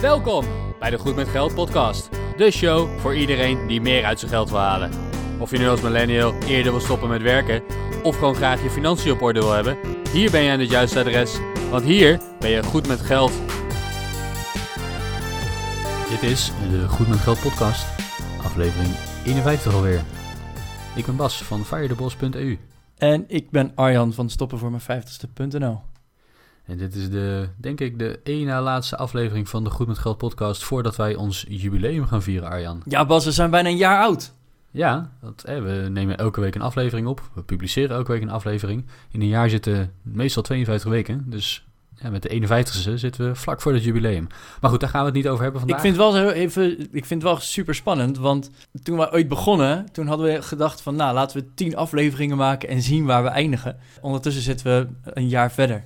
Welkom 0.00 0.44
bij 0.78 0.90
de 0.90 0.98
Goed 0.98 1.16
met 1.16 1.28
Geld 1.28 1.54
podcast. 1.54 2.08
De 2.36 2.50
show 2.50 2.98
voor 2.98 3.16
iedereen 3.16 3.66
die 3.66 3.80
meer 3.80 4.04
uit 4.04 4.18
zijn 4.18 4.30
geld 4.30 4.50
wil 4.50 4.58
halen. 4.58 4.90
Of 5.38 5.50
je 5.50 5.58
nu 5.58 5.68
als 5.68 5.80
millennial 5.80 6.34
eerder 6.34 6.72
wil 6.72 6.80
stoppen 6.80 7.08
met 7.08 7.22
werken 7.22 7.62
of 8.02 8.14
gewoon 8.18 8.34
graag 8.34 8.62
je 8.62 8.70
financiën 8.70 9.12
op 9.12 9.22
orde 9.22 9.40
wil 9.40 9.52
hebben, 9.52 9.78
hier 10.12 10.30
ben 10.30 10.42
je 10.42 10.50
aan 10.50 10.60
het 10.60 10.70
juiste 10.70 10.98
adres, 10.98 11.38
want 11.70 11.84
hier 11.84 12.20
ben 12.38 12.50
je 12.50 12.62
goed 12.62 12.86
met 12.86 13.00
geld. 13.00 13.32
Dit 16.08 16.22
is 16.22 16.52
de 16.70 16.88
Goed 16.88 17.08
met 17.08 17.18
Geld 17.18 17.40
podcast, 17.40 17.86
aflevering 18.42 18.94
51 19.24 19.74
alweer. 19.74 20.02
Ik 20.94 21.06
ben 21.06 21.16
Bas 21.16 21.42
van 21.42 21.64
firedebos.eu 21.64 22.58
En 22.96 23.24
ik 23.28 23.50
ben 23.50 23.72
Arjan 23.74 24.12
van 24.12 24.30
stoppenvoormijn50ste.nl. 24.30 25.87
en 26.68 26.76
dit 26.76 26.94
is 26.94 27.10
de, 27.10 27.48
denk 27.56 27.80
ik, 27.80 27.98
de 27.98 28.20
één 28.22 28.46
na 28.46 28.62
laatste 28.62 28.96
aflevering 28.96 29.48
van 29.48 29.64
de 29.64 29.70
Goed 29.70 29.86
met 29.86 29.98
Geld 29.98 30.18
podcast 30.18 30.64
voordat 30.64 30.96
wij 30.96 31.14
ons 31.14 31.44
jubileum 31.48 32.06
gaan 32.06 32.22
vieren, 32.22 32.48
Arjan. 32.48 32.82
Ja, 32.84 33.06
Bas, 33.06 33.24
we 33.24 33.32
zijn 33.32 33.50
bijna 33.50 33.68
een 33.68 33.76
jaar 33.76 34.02
oud. 34.02 34.32
Ja, 34.70 35.10
eh, 35.44 35.62
we 35.62 35.86
nemen 35.90 36.18
elke 36.18 36.40
week 36.40 36.54
een 36.54 36.62
aflevering 36.62 37.06
op. 37.06 37.22
We 37.34 37.42
publiceren 37.42 37.96
elke 37.96 38.12
week 38.12 38.22
een 38.22 38.30
aflevering. 38.30 38.84
In 39.10 39.20
een 39.20 39.28
jaar 39.28 39.50
zitten 39.50 39.92
meestal 40.02 40.42
52 40.42 40.90
weken. 40.90 41.24
Dus 41.26 41.66
ja, 41.94 42.10
met 42.10 42.22
de 42.22 42.28
51ste 42.28 42.94
zitten 42.94 43.28
we 43.28 43.34
vlak 43.34 43.60
voor 43.60 43.72
het 43.72 43.84
jubileum. 43.84 44.26
Maar 44.60 44.70
goed, 44.70 44.80
daar 44.80 44.88
gaan 44.88 45.00
we 45.00 45.06
het 45.06 45.16
niet 45.16 45.28
over 45.28 45.42
hebben 45.42 45.60
vandaag. 45.60 45.78
Ik 45.78 45.84
vind, 45.84 45.96
het 45.96 46.04
wel 46.04 46.22
zo 46.22 46.28
even, 46.28 46.80
ik 46.80 47.04
vind 47.04 47.22
het 47.22 47.30
wel 47.32 47.40
super 47.40 47.74
spannend, 47.74 48.18
want 48.18 48.50
toen 48.82 48.98
we 48.98 49.12
ooit 49.12 49.28
begonnen, 49.28 49.92
toen 49.92 50.06
hadden 50.06 50.26
we 50.26 50.42
gedacht 50.42 50.80
van, 50.80 50.96
nou, 50.96 51.14
laten 51.14 51.40
we 51.40 51.54
tien 51.54 51.76
afleveringen 51.76 52.36
maken 52.36 52.68
en 52.68 52.82
zien 52.82 53.04
waar 53.04 53.22
we 53.22 53.28
eindigen. 53.28 53.76
Ondertussen 54.00 54.42
zitten 54.42 54.66
we 54.66 55.10
een 55.12 55.28
jaar 55.28 55.52
verder. 55.52 55.84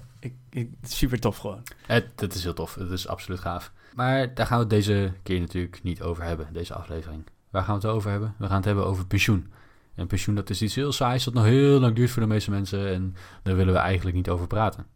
Super 0.82 1.20
tof 1.20 1.36
gewoon. 1.36 1.62
Het, 1.86 2.12
het 2.16 2.34
is 2.34 2.42
heel 2.42 2.54
tof. 2.54 2.74
Het 2.74 2.90
is 2.90 3.08
absoluut 3.08 3.40
gaaf. 3.40 3.72
Maar 3.94 4.34
daar 4.34 4.46
gaan 4.46 4.56
we 4.56 4.62
het 4.62 4.70
deze 4.72 5.12
keer 5.22 5.40
natuurlijk 5.40 5.82
niet 5.82 6.02
over 6.02 6.24
hebben, 6.24 6.52
deze 6.52 6.74
aflevering. 6.74 7.24
Waar 7.50 7.62
gaan 7.62 7.80
we 7.80 7.86
het 7.86 7.96
over 7.96 8.10
hebben? 8.10 8.34
We 8.38 8.46
gaan 8.46 8.56
het 8.56 8.64
hebben 8.64 8.86
over 8.86 9.06
pensioen. 9.06 9.52
En 9.94 10.06
pensioen, 10.06 10.34
dat 10.34 10.50
is 10.50 10.62
iets 10.62 10.74
heel 10.74 10.92
saais, 10.92 11.24
dat 11.24 11.34
nog 11.34 11.44
heel 11.44 11.80
lang 11.80 11.94
duurt 11.94 12.10
voor 12.10 12.22
de 12.22 12.28
meeste 12.28 12.50
mensen. 12.50 12.88
En 12.88 13.16
daar 13.42 13.56
willen 13.56 13.72
we 13.72 13.78
eigenlijk 13.78 14.16
niet 14.16 14.28
over 14.28 14.46
praten. 14.46 14.86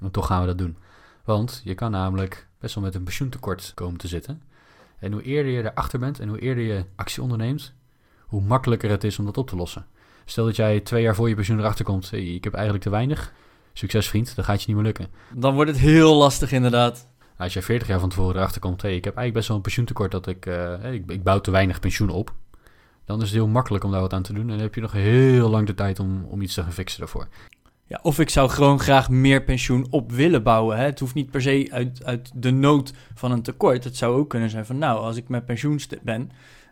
En 0.00 0.10
toch 0.10 0.26
gaan 0.26 0.40
we 0.40 0.46
dat 0.46 0.58
doen. 0.58 0.76
Want 1.24 1.60
je 1.64 1.74
kan 1.74 1.90
namelijk 1.90 2.48
best 2.58 2.74
wel 2.74 2.84
met 2.84 2.94
een 2.94 3.02
pensioentekort 3.02 3.72
komen 3.74 3.98
te 3.98 4.08
zitten. 4.08 4.42
En 4.98 5.12
hoe 5.12 5.22
eerder 5.22 5.52
je 5.52 5.62
erachter 5.62 5.98
bent 5.98 6.20
en 6.20 6.28
hoe 6.28 6.38
eerder 6.38 6.64
je 6.64 6.84
actie 6.96 7.22
onderneemt, 7.22 7.74
hoe 8.20 8.42
makkelijker 8.42 8.90
het 8.90 9.04
is 9.04 9.18
om 9.18 9.24
dat 9.24 9.36
op 9.36 9.48
te 9.48 9.56
lossen. 9.56 9.86
Stel 10.24 10.44
dat 10.44 10.56
jij 10.56 10.80
twee 10.80 11.02
jaar 11.02 11.14
voor 11.14 11.28
je 11.28 11.34
pensioen 11.34 11.58
erachter 11.58 11.84
komt, 11.84 12.12
ik 12.12 12.44
heb 12.44 12.52
eigenlijk 12.52 12.84
te 12.84 12.90
weinig. 12.90 13.32
Succes 13.78 14.08
vriend, 14.08 14.36
dat 14.36 14.44
gaat 14.44 14.60
je 14.60 14.66
niet 14.66 14.76
meer 14.76 14.84
lukken. 14.84 15.08
Dan 15.34 15.54
wordt 15.54 15.70
het 15.70 15.80
heel 15.80 16.14
lastig 16.14 16.52
inderdaad. 16.52 17.08
Als 17.36 17.52
jij 17.52 17.62
40 17.62 17.88
jaar 17.88 18.00
van 18.00 18.08
tevoren 18.08 18.36
erachter 18.36 18.60
komt, 18.60 18.82
hey, 18.82 18.96
ik 18.96 19.04
heb 19.04 19.16
eigenlijk 19.16 19.34
best 19.34 19.48
wel 19.48 19.56
een 19.56 19.62
pensioentekort 19.62 20.10
dat 20.10 20.26
ik, 20.26 20.46
eh, 20.46 20.92
ik, 20.92 21.10
ik 21.10 21.22
bouw 21.22 21.40
te 21.40 21.50
weinig 21.50 21.80
pensioen 21.80 22.08
op. 22.08 22.34
Dan 23.04 23.16
is 23.16 23.22
het 23.22 23.32
heel 23.32 23.48
makkelijk 23.48 23.84
om 23.84 23.90
daar 23.90 24.00
wat 24.00 24.12
aan 24.12 24.22
te 24.22 24.32
doen. 24.32 24.42
En 24.42 24.48
dan 24.48 24.58
heb 24.58 24.74
je 24.74 24.80
nog 24.80 24.92
heel 24.92 25.48
lang 25.48 25.66
de 25.66 25.74
tijd 25.74 25.98
om, 25.98 26.24
om 26.24 26.42
iets 26.42 26.54
te 26.54 26.62
gaan 26.62 26.72
fixen 26.72 27.00
daarvoor. 27.00 27.28
Ja, 27.86 27.98
of 28.02 28.18
ik 28.18 28.30
zou 28.30 28.50
gewoon 28.50 28.80
graag 28.80 29.10
meer 29.10 29.42
pensioen 29.42 29.86
op 29.90 30.12
willen 30.12 30.42
bouwen. 30.42 30.76
Hè? 30.76 30.84
Het 30.84 31.00
hoeft 31.00 31.14
niet 31.14 31.30
per 31.30 31.42
se 31.42 31.68
uit, 31.70 32.04
uit 32.04 32.30
de 32.34 32.50
nood 32.50 32.92
van 33.14 33.32
een 33.32 33.42
tekort. 33.42 33.84
Het 33.84 33.96
zou 33.96 34.16
ook 34.16 34.28
kunnen 34.28 34.50
zijn 34.50 34.66
van, 34.66 34.78
nou, 34.78 34.98
als 35.00 35.16
ik 35.16 35.28
met 35.28 35.46
pensioen 35.46 35.80
ben, 36.02 36.30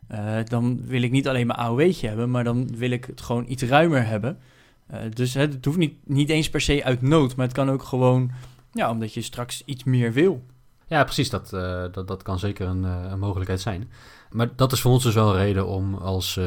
eh, 0.08 0.36
dan 0.44 0.80
wil 0.86 1.02
ik 1.02 1.10
niet 1.10 1.28
alleen 1.28 1.46
mijn 1.46 1.58
AOW'tje 1.58 2.08
hebben, 2.08 2.30
maar 2.30 2.44
dan 2.44 2.76
wil 2.76 2.90
ik 2.90 3.04
het 3.04 3.20
gewoon 3.20 3.44
iets 3.48 3.62
ruimer 3.62 4.06
hebben. 4.06 4.38
Eh, 4.86 5.00
dus 5.10 5.34
het 5.34 5.64
hoeft 5.64 5.78
niet, 5.78 5.94
niet 6.04 6.28
eens 6.28 6.50
per 6.50 6.60
se 6.60 6.84
uit 6.84 7.02
nood, 7.02 7.36
maar 7.36 7.46
het 7.46 7.54
kan 7.54 7.70
ook 7.70 7.82
gewoon, 7.82 8.30
ja, 8.72 8.90
omdat 8.90 9.14
je 9.14 9.22
straks 9.22 9.62
iets 9.64 9.84
meer 9.84 10.12
wil. 10.12 10.44
Ja, 10.86 11.04
precies. 11.04 11.30
Dat, 11.30 11.52
eh, 11.52 11.84
dat, 11.92 12.08
dat 12.08 12.22
kan 12.22 12.38
zeker 12.38 12.66
een, 12.66 12.84
eh, 12.84 13.10
een 13.10 13.18
mogelijkheid 13.18 13.60
zijn. 13.60 13.90
Maar 14.30 14.48
dat 14.56 14.72
is 14.72 14.80
voor 14.80 14.92
ons 14.92 15.02
dus 15.02 15.14
wel 15.14 15.30
een 15.30 15.42
reden 15.42 15.66
om 15.66 15.94
als, 15.94 16.40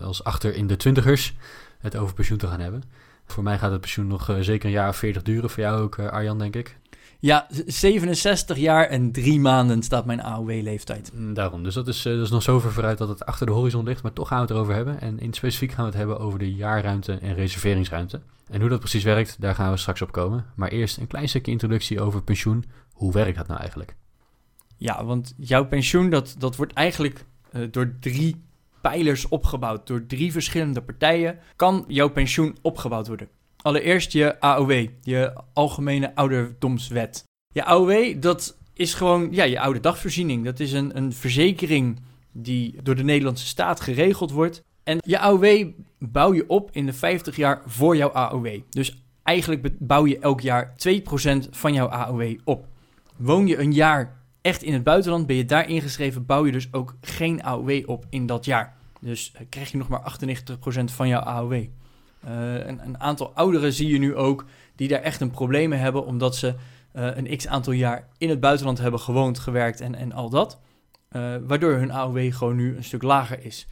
als 0.00 0.24
achter 0.24 0.54
in 0.54 0.66
de 0.66 0.76
twintigers 0.76 1.34
het 1.78 1.96
over 1.96 2.14
pensioen 2.14 2.38
te 2.38 2.46
gaan 2.46 2.60
hebben. 2.60 2.82
Voor 3.26 3.42
mij 3.42 3.58
gaat 3.58 3.70
het 3.70 3.80
pensioen 3.80 4.06
nog 4.06 4.36
zeker 4.40 4.66
een 4.66 4.74
jaar 4.74 4.88
of 4.88 4.96
40 4.96 5.22
duren. 5.22 5.50
Voor 5.50 5.62
jou 5.62 5.80
ook, 5.80 5.98
Arjan, 5.98 6.38
denk 6.38 6.56
ik. 6.56 6.78
Ja, 7.20 7.46
z- 7.50 7.62
67 7.66 8.56
jaar 8.56 8.86
en 8.86 9.12
drie 9.12 9.40
maanden 9.40 9.82
staat 9.82 10.04
mijn 10.06 10.20
AOW-leeftijd. 10.22 11.10
Mm, 11.14 11.34
Daarom. 11.34 11.62
Dus 11.62 11.74
dat 11.74 11.88
is, 11.88 12.04
eh, 12.06 12.12
dat 12.12 12.22
is 12.22 12.30
nog 12.30 12.42
zover 12.42 12.72
vooruit 12.72 12.98
dat 12.98 13.08
het 13.08 13.26
achter 13.26 13.46
de 13.46 13.52
horizon 13.52 13.84
ligt. 13.84 14.02
Maar 14.02 14.12
toch 14.12 14.28
gaan 14.28 14.36
we 14.36 14.42
het 14.42 14.52
erover 14.52 14.74
hebben. 14.74 15.00
En 15.00 15.18
in 15.18 15.32
specifiek 15.32 15.70
gaan 15.72 15.84
we 15.84 15.90
het 15.90 15.98
hebben 15.98 16.18
over 16.18 16.38
de 16.38 16.54
jaarruimte 16.54 17.12
en 17.12 17.34
reserveringsruimte. 17.34 18.20
En 18.50 18.60
hoe 18.60 18.68
dat 18.70 18.78
precies 18.80 19.02
werkt, 19.04 19.40
daar 19.40 19.54
gaan 19.54 19.70
we 19.70 19.76
straks 19.76 20.02
op 20.02 20.12
komen. 20.12 20.44
Maar 20.56 20.68
eerst 20.68 20.96
een 20.96 21.06
klein 21.06 21.28
stukje 21.28 21.52
introductie 21.52 22.00
over 22.00 22.22
pensioen. 22.22 22.64
Hoe 22.92 23.12
werkt 23.12 23.36
dat 23.36 23.46
nou 23.46 23.60
eigenlijk? 23.60 23.94
Ja, 24.76 25.04
want 25.04 25.34
jouw 25.36 25.64
pensioen, 25.66 26.10
dat, 26.10 26.34
dat 26.38 26.56
wordt 26.56 26.72
eigenlijk 26.72 27.24
eh, 27.50 27.62
door 27.70 27.94
drie 28.00 28.44
pijlers 28.80 29.28
opgebouwd. 29.28 29.86
Door 29.86 30.06
drie 30.06 30.32
verschillende 30.32 30.82
partijen 30.82 31.38
kan 31.56 31.84
jouw 31.88 32.08
pensioen 32.08 32.56
opgebouwd 32.62 33.06
worden. 33.06 33.28
Allereerst 33.64 34.12
je 34.12 34.40
AOW, 34.40 34.86
je 35.02 35.32
Algemene 35.52 36.14
Ouderdomswet. 36.14 37.24
Je 37.52 37.64
AOW, 37.64 38.20
dat 38.20 38.56
is 38.74 38.94
gewoon 38.94 39.28
ja, 39.30 39.44
je 39.44 39.60
oude 39.60 39.80
dagvoorziening. 39.80 40.44
Dat 40.44 40.60
is 40.60 40.72
een, 40.72 40.96
een 40.96 41.12
verzekering 41.12 42.00
die 42.32 42.82
door 42.82 42.94
de 42.94 43.04
Nederlandse 43.04 43.46
staat 43.46 43.80
geregeld 43.80 44.30
wordt. 44.30 44.62
En 44.82 44.98
je 45.06 45.18
AOW 45.18 45.72
bouw 45.98 46.34
je 46.34 46.48
op 46.48 46.70
in 46.72 46.86
de 46.86 46.92
50 46.92 47.36
jaar 47.36 47.62
voor 47.66 47.96
jouw 47.96 48.12
AOW. 48.12 48.60
Dus 48.70 49.04
eigenlijk 49.22 49.78
bouw 49.78 50.06
je 50.06 50.18
elk 50.18 50.40
jaar 50.40 50.74
2% 50.88 51.50
van 51.50 51.72
jouw 51.72 51.88
AOW 51.88 52.38
op. 52.44 52.66
Woon 53.16 53.46
je 53.46 53.58
een 53.58 53.72
jaar 53.72 54.20
echt 54.40 54.62
in 54.62 54.72
het 54.72 54.84
buitenland, 54.84 55.26
ben 55.26 55.36
je 55.36 55.44
daar 55.44 55.68
ingeschreven, 55.68 56.26
bouw 56.26 56.46
je 56.46 56.52
dus 56.52 56.72
ook 56.72 56.96
geen 57.00 57.42
AOW 57.42 57.82
op 57.86 58.06
in 58.10 58.26
dat 58.26 58.44
jaar. 58.44 58.76
Dus 59.00 59.32
eh, 59.32 59.46
krijg 59.48 59.70
je 59.70 59.76
nog 59.78 59.88
maar 59.88 60.16
98% 60.80 60.84
van 60.84 61.08
jouw 61.08 61.20
AOW. 61.20 61.64
Eh, 62.24 62.66
een, 62.66 62.80
een 62.84 63.00
aantal 63.00 63.32
ouderen 63.34 63.72
zie 63.72 63.88
je 63.88 63.98
nu 63.98 64.14
ook 64.14 64.44
die 64.76 64.88
daar 64.88 65.00
echt 65.00 65.20
een 65.20 65.30
probleem 65.30 65.68
mee 65.68 65.78
hebben, 65.78 66.06
omdat 66.06 66.36
ze 66.36 66.54
eh, 66.92 67.16
een 67.16 67.36
x 67.36 67.46
aantal 67.46 67.72
jaar 67.72 68.08
in 68.18 68.28
het 68.28 68.40
buitenland 68.40 68.78
hebben 68.78 69.00
gewoond, 69.00 69.38
gewerkt 69.38 69.80
en, 69.80 69.94
en 69.94 70.12
al 70.12 70.30
dat. 70.30 70.60
Eh, 71.08 71.34
waardoor 71.42 71.72
hun 71.72 71.90
AOW 71.90 72.32
gewoon 72.32 72.56
nu 72.56 72.76
een 72.76 72.84
stuk 72.84 73.02
lager 73.02 73.44
is. 73.44 73.66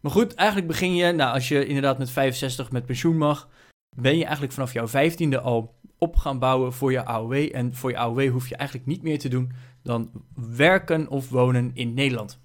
Maar 0.00 0.12
goed, 0.12 0.34
eigenlijk 0.34 0.68
begin 0.68 0.94
je, 0.94 1.12
nou, 1.12 1.34
als 1.34 1.48
je 1.48 1.66
inderdaad 1.66 1.98
met 1.98 2.10
65 2.10 2.70
met 2.70 2.86
pensioen 2.86 3.16
mag, 3.16 3.48
ben 3.96 4.16
je 4.16 4.24
eigenlijk 4.24 4.52
vanaf 4.52 4.72
jouw 4.72 4.86
15e 4.88 5.42
al 5.42 5.74
op 5.98 6.16
gaan 6.16 6.38
bouwen 6.38 6.72
voor 6.72 6.92
je 6.92 7.04
AOW. 7.04 7.48
En 7.52 7.74
voor 7.74 7.90
je 7.90 7.96
AOW 7.96 8.30
hoef 8.30 8.48
je 8.48 8.56
eigenlijk 8.56 8.88
niet 8.88 9.02
meer 9.02 9.18
te 9.18 9.28
doen 9.28 9.52
dan 9.82 10.10
werken 10.34 11.08
of 11.08 11.28
wonen 11.28 11.70
in 11.74 11.94
Nederland. 11.94 12.38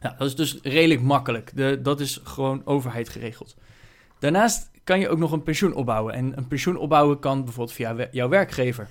Nou, 0.00 0.16
dat 0.18 0.26
is 0.26 0.36
dus 0.36 0.58
redelijk 0.62 1.02
makkelijk. 1.02 1.56
De, 1.56 1.80
dat 1.82 2.00
is 2.00 2.20
gewoon 2.24 2.62
overheid 2.64 3.08
geregeld. 3.08 3.56
Daarnaast 4.24 4.70
kan 4.84 5.00
je 5.00 5.08
ook 5.08 5.18
nog 5.18 5.32
een 5.32 5.42
pensioen 5.42 5.74
opbouwen. 5.74 6.14
En 6.14 6.32
een 6.36 6.48
pensioen 6.48 6.76
opbouwen 6.76 7.18
kan 7.18 7.44
bijvoorbeeld 7.44 7.76
via 7.76 8.08
jouw 8.10 8.28
werkgever. 8.28 8.88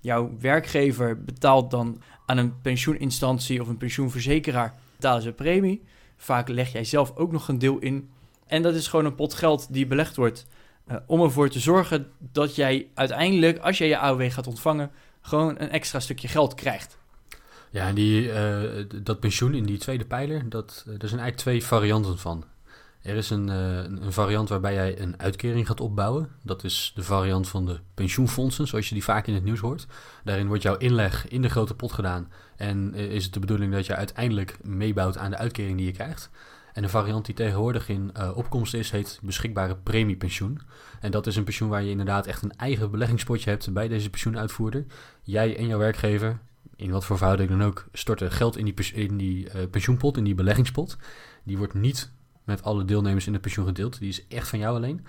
Jouw 0.00 0.36
werkgever 0.40 1.24
betaalt 1.24 1.70
dan 1.70 2.02
aan 2.26 2.38
een 2.38 2.60
pensioeninstantie 2.60 3.60
of 3.60 3.68
een 3.68 3.76
pensioenverzekeraar 3.76 4.74
betalen 4.96 5.22
ze 5.22 5.32
premie. 5.32 5.82
Vaak 6.16 6.48
leg 6.48 6.72
jij 6.72 6.84
zelf 6.84 7.16
ook 7.16 7.32
nog 7.32 7.48
een 7.48 7.58
deel 7.58 7.78
in. 7.78 8.10
En 8.46 8.62
dat 8.62 8.74
is 8.74 8.88
gewoon 8.88 9.04
een 9.04 9.14
pot 9.14 9.34
geld 9.34 9.72
die 9.72 9.86
belegd 9.86 10.16
wordt 10.16 10.46
eh, 10.86 10.96
om 11.06 11.22
ervoor 11.22 11.48
te 11.48 11.60
zorgen 11.60 12.06
dat 12.18 12.54
jij 12.54 12.88
uiteindelijk, 12.94 13.58
als 13.58 13.78
jij 13.78 13.88
je 13.88 13.98
AOW 13.98 14.30
gaat 14.30 14.46
ontvangen, 14.46 14.90
gewoon 15.20 15.54
een 15.58 15.70
extra 15.70 16.00
stukje 16.00 16.28
geld 16.28 16.54
krijgt. 16.54 16.98
Ja, 17.70 17.86
en 17.86 17.94
die, 17.94 18.32
eh, 18.32 18.84
dat 19.02 19.20
pensioen 19.20 19.54
in 19.54 19.64
die 19.64 19.78
tweede 19.78 20.04
pijler, 20.04 20.48
dat, 20.48 20.84
eh, 20.86 20.92
er 20.92 21.08
zijn 21.08 21.20
eigenlijk 21.20 21.36
twee 21.36 21.64
varianten 21.64 22.18
van. 22.18 22.44
Er 23.06 23.16
is 23.16 23.30
een, 23.30 23.48
eh, 23.48 23.76
een 23.76 24.02
een 24.02 24.12
variant 24.12 24.48
waarbij 24.48 24.74
jij 24.74 25.00
een 25.00 25.20
uitkering 25.20 25.66
gaat 25.66 25.80
opbouwen. 25.80 26.28
Dat 26.42 26.64
is 26.64 26.92
de 26.94 27.02
variant 27.02 27.48
van 27.48 27.66
de 27.66 27.80
pensioenfondsen, 27.94 28.66
zoals 28.66 28.88
je 28.88 28.94
die 28.94 29.04
vaak 29.04 29.26
in 29.26 29.34
het 29.34 29.44
nieuws 29.44 29.60
hoort. 29.60 29.86
Daarin 30.24 30.46
wordt 30.46 30.62
jouw 30.62 30.76
inleg 30.76 31.28
in 31.28 31.42
de 31.42 31.48
grote 31.48 31.74
pot 31.74 31.92
gedaan. 31.92 32.32
En 32.56 32.94
eh, 32.94 33.10
is 33.10 33.24
het 33.24 33.32
de 33.32 33.40
bedoeling 33.40 33.72
dat 33.72 33.86
je 33.86 33.94
uiteindelijk 33.94 34.58
meebouwt 34.62 35.18
aan 35.18 35.30
de 35.30 35.36
uitkering 35.36 35.76
die 35.76 35.86
je 35.86 35.92
krijgt. 35.92 36.30
En 36.72 36.82
de 36.82 36.88
variant 36.88 37.26
die 37.26 37.34
tegenwoordig 37.34 37.88
in 37.88 38.10
eh, 38.12 38.36
opkomst 38.36 38.74
is, 38.74 38.90
heet 38.90 39.18
beschikbare 39.22 39.76
premiepensioen. 39.76 40.60
En 41.00 41.10
dat 41.10 41.26
is 41.26 41.36
een 41.36 41.44
pensioen 41.44 41.68
waar 41.68 41.82
je 41.82 41.90
inderdaad 41.90 42.26
echt 42.26 42.42
een 42.42 42.56
eigen 42.56 42.90
beleggingspotje 42.90 43.50
hebt 43.50 43.72
bij 43.72 43.88
deze 43.88 44.10
pensioenuitvoerder. 44.10 44.84
Jij 45.22 45.56
en 45.56 45.66
jouw 45.66 45.78
werkgever 45.78 46.38
in 46.76 46.90
wat 46.90 47.04
voor 47.04 47.16
verhouding 47.16 47.48
dan 47.48 47.62
ook, 47.62 47.86
storten 47.92 48.32
geld 48.32 48.56
in 48.56 48.64
die, 48.64 48.92
in 48.92 49.16
die 49.16 49.66
pensioenpot, 49.68 50.16
in 50.16 50.24
die 50.24 50.34
beleggingspot. 50.34 50.96
Die 51.44 51.58
wordt 51.58 51.74
niet 51.74 52.14
met 52.46 52.62
alle 52.62 52.84
deelnemers 52.84 53.26
in 53.26 53.32
het 53.32 53.42
pensioen 53.42 53.66
gedeeld. 53.66 53.98
Die 53.98 54.08
is 54.08 54.26
echt 54.26 54.48
van 54.48 54.58
jou 54.58 54.76
alleen. 54.76 55.06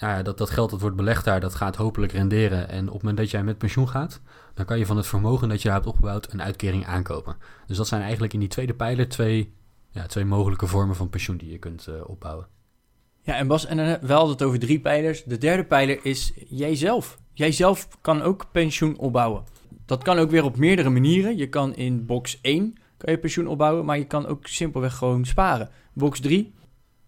Nou 0.00 0.16
ja, 0.16 0.22
dat, 0.22 0.38
dat 0.38 0.50
geld 0.50 0.70
dat 0.70 0.80
wordt 0.80 0.96
belegd 0.96 1.24
daar, 1.24 1.40
dat 1.40 1.54
gaat 1.54 1.76
hopelijk 1.76 2.12
renderen. 2.12 2.68
En 2.68 2.86
op 2.86 2.92
het 2.92 3.02
moment 3.02 3.16
dat 3.16 3.30
jij 3.30 3.44
met 3.44 3.58
pensioen 3.58 3.88
gaat, 3.88 4.20
dan 4.54 4.64
kan 4.64 4.78
je 4.78 4.86
van 4.86 4.96
het 4.96 5.06
vermogen 5.06 5.48
dat 5.48 5.62
je 5.62 5.70
hebt 5.70 5.86
opgebouwd 5.86 6.32
een 6.32 6.42
uitkering 6.42 6.86
aankopen. 6.86 7.36
Dus 7.66 7.76
dat 7.76 7.88
zijn 7.88 8.02
eigenlijk 8.02 8.32
in 8.32 8.40
die 8.40 8.48
tweede 8.48 8.74
pijler 8.74 9.08
twee, 9.08 9.52
ja, 9.90 10.06
twee 10.06 10.24
mogelijke 10.24 10.66
vormen 10.66 10.96
van 10.96 11.08
pensioen 11.08 11.36
die 11.36 11.50
je 11.50 11.58
kunt 11.58 11.86
eh, 11.86 11.94
opbouwen. 12.08 12.46
Ja, 13.22 13.34
en 13.34 13.46
Bas, 13.46 13.66
en 13.66 13.76
dan 13.76 13.86
hebben 13.86 14.08
we 14.08 14.14
hadden 14.14 14.32
het 14.32 14.42
over 14.42 14.58
drie 14.58 14.80
pijlers. 14.80 15.24
De 15.24 15.38
derde 15.38 15.64
pijler 15.64 15.98
is 16.02 16.32
jijzelf. 16.48 17.18
Jijzelf 17.32 17.88
kan 18.00 18.22
ook 18.22 18.46
pensioen 18.52 18.98
opbouwen. 18.98 19.44
Dat 19.86 20.02
kan 20.02 20.18
ook 20.18 20.30
weer 20.30 20.44
op 20.44 20.56
meerdere 20.56 20.90
manieren. 20.90 21.36
Je 21.36 21.48
kan 21.48 21.74
in 21.74 22.06
box 22.06 22.38
1 22.40 22.74
kan 22.96 23.12
je 23.12 23.18
pensioen 23.18 23.46
opbouwen, 23.46 23.84
maar 23.84 23.98
je 23.98 24.06
kan 24.06 24.26
ook 24.26 24.46
simpelweg 24.46 24.94
gewoon 24.94 25.24
sparen. 25.24 25.68
Box 25.92 26.20
3, 26.20 26.54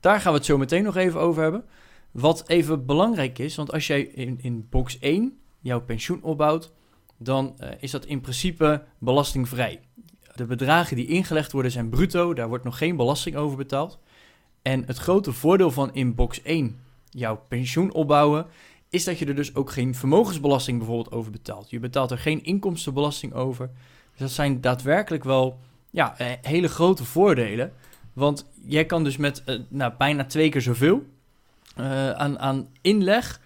daar 0.00 0.20
gaan 0.20 0.32
we 0.32 0.38
het 0.38 0.46
zo 0.46 0.58
meteen 0.58 0.82
nog 0.82 0.96
even 0.96 1.20
over 1.20 1.42
hebben. 1.42 1.64
Wat 2.10 2.48
even 2.48 2.86
belangrijk 2.86 3.38
is, 3.38 3.56
want 3.56 3.72
als 3.72 3.86
jij 3.86 4.02
in, 4.02 4.38
in 4.42 4.66
box 4.70 4.98
1 4.98 5.38
jouw 5.60 5.80
pensioen 5.80 6.22
opbouwt, 6.22 6.72
dan 7.16 7.56
uh, 7.60 7.68
is 7.78 7.90
dat 7.90 8.04
in 8.04 8.20
principe 8.20 8.84
belastingvrij. 8.98 9.80
De 10.34 10.44
bedragen 10.44 10.96
die 10.96 11.06
ingelegd 11.06 11.52
worden 11.52 11.70
zijn 11.70 11.88
bruto, 11.88 12.34
daar 12.34 12.48
wordt 12.48 12.64
nog 12.64 12.78
geen 12.78 12.96
belasting 12.96 13.36
over 13.36 13.56
betaald. 13.56 13.98
En 14.62 14.84
het 14.86 14.98
grote 14.98 15.32
voordeel 15.32 15.70
van 15.70 15.94
in 15.94 16.14
box 16.14 16.42
1 16.42 16.78
jouw 17.10 17.44
pensioen 17.48 17.92
opbouwen, 17.92 18.46
is 18.88 19.04
dat 19.04 19.18
je 19.18 19.26
er 19.26 19.34
dus 19.34 19.54
ook 19.54 19.70
geen 19.70 19.94
vermogensbelasting 19.94 20.78
bijvoorbeeld 20.78 21.12
over 21.12 21.30
betaalt. 21.30 21.70
Je 21.70 21.78
betaalt 21.78 22.10
er 22.10 22.18
geen 22.18 22.44
inkomstenbelasting 22.44 23.32
over. 23.32 23.70
Dus 24.10 24.20
dat 24.20 24.30
zijn 24.30 24.60
daadwerkelijk 24.60 25.24
wel 25.24 25.58
ja, 25.90 26.18
eh, 26.18 26.26
hele 26.42 26.68
grote 26.68 27.04
voordelen. 27.04 27.72
Want 28.12 28.50
jij 28.66 28.86
kan 28.86 29.04
dus 29.04 29.16
met 29.16 29.42
uh, 29.46 29.60
nou, 29.68 29.92
bijna 29.98 30.24
twee 30.24 30.48
keer 30.48 30.62
zoveel 30.62 31.02
uh, 31.78 32.10
aan, 32.10 32.38
aan 32.38 32.68
inleg 32.80 33.40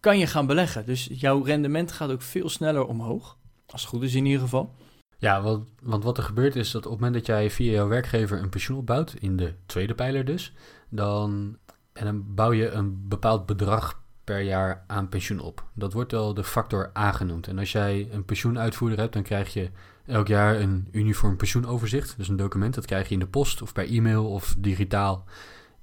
kan 0.00 0.18
je 0.18 0.26
gaan 0.26 0.46
beleggen. 0.46 0.86
Dus 0.86 1.08
jouw 1.12 1.42
rendement 1.42 1.92
gaat 1.92 2.10
ook 2.10 2.22
veel 2.22 2.48
sneller 2.48 2.86
omhoog. 2.86 3.36
Als 3.66 3.80
het 3.80 3.90
goed 3.90 4.02
is 4.02 4.14
in 4.14 4.24
ieder 4.24 4.40
geval. 4.40 4.74
Ja, 5.18 5.42
want, 5.42 5.68
want 5.82 6.04
wat 6.04 6.18
er 6.18 6.24
gebeurt 6.24 6.56
is 6.56 6.70
dat 6.70 6.84
op 6.84 6.90
het 6.90 7.00
moment 7.00 7.18
dat 7.18 7.26
jij 7.26 7.50
via 7.50 7.72
jouw 7.72 7.88
werkgever 7.88 8.42
een 8.42 8.48
pensioen 8.48 8.78
opbouwt, 8.78 9.14
in 9.18 9.36
de 9.36 9.54
tweede 9.66 9.94
pijler 9.94 10.24
dus, 10.24 10.52
dan, 10.88 11.56
en 11.92 12.04
dan 12.04 12.34
bouw 12.34 12.52
je 12.52 12.70
een 12.70 13.08
bepaald 13.08 13.46
bedrag 13.46 13.99
per 14.30 14.40
jaar 14.40 14.84
aan 14.86 15.08
pensioen 15.08 15.40
op. 15.40 15.64
Dat 15.74 15.92
wordt 15.92 16.12
wel 16.12 16.34
de 16.34 16.44
factor 16.44 16.90
A 16.96 17.12
genoemd. 17.12 17.46
En 17.46 17.58
als 17.58 17.72
jij 17.72 18.08
een 18.10 18.24
pensioenuitvoerder 18.24 18.98
hebt, 18.98 19.12
dan 19.12 19.22
krijg 19.22 19.52
je 19.52 19.70
elk 20.06 20.26
jaar 20.26 20.60
een 20.60 20.88
uniform 20.90 21.36
pensioenoverzicht. 21.36 22.14
Dus 22.16 22.28
een 22.28 22.36
document, 22.36 22.74
dat 22.74 22.86
krijg 22.86 23.08
je 23.08 23.14
in 23.14 23.20
de 23.20 23.26
post 23.26 23.62
of 23.62 23.72
per 23.72 23.88
e-mail 23.88 24.30
of 24.30 24.54
digitaal 24.58 25.24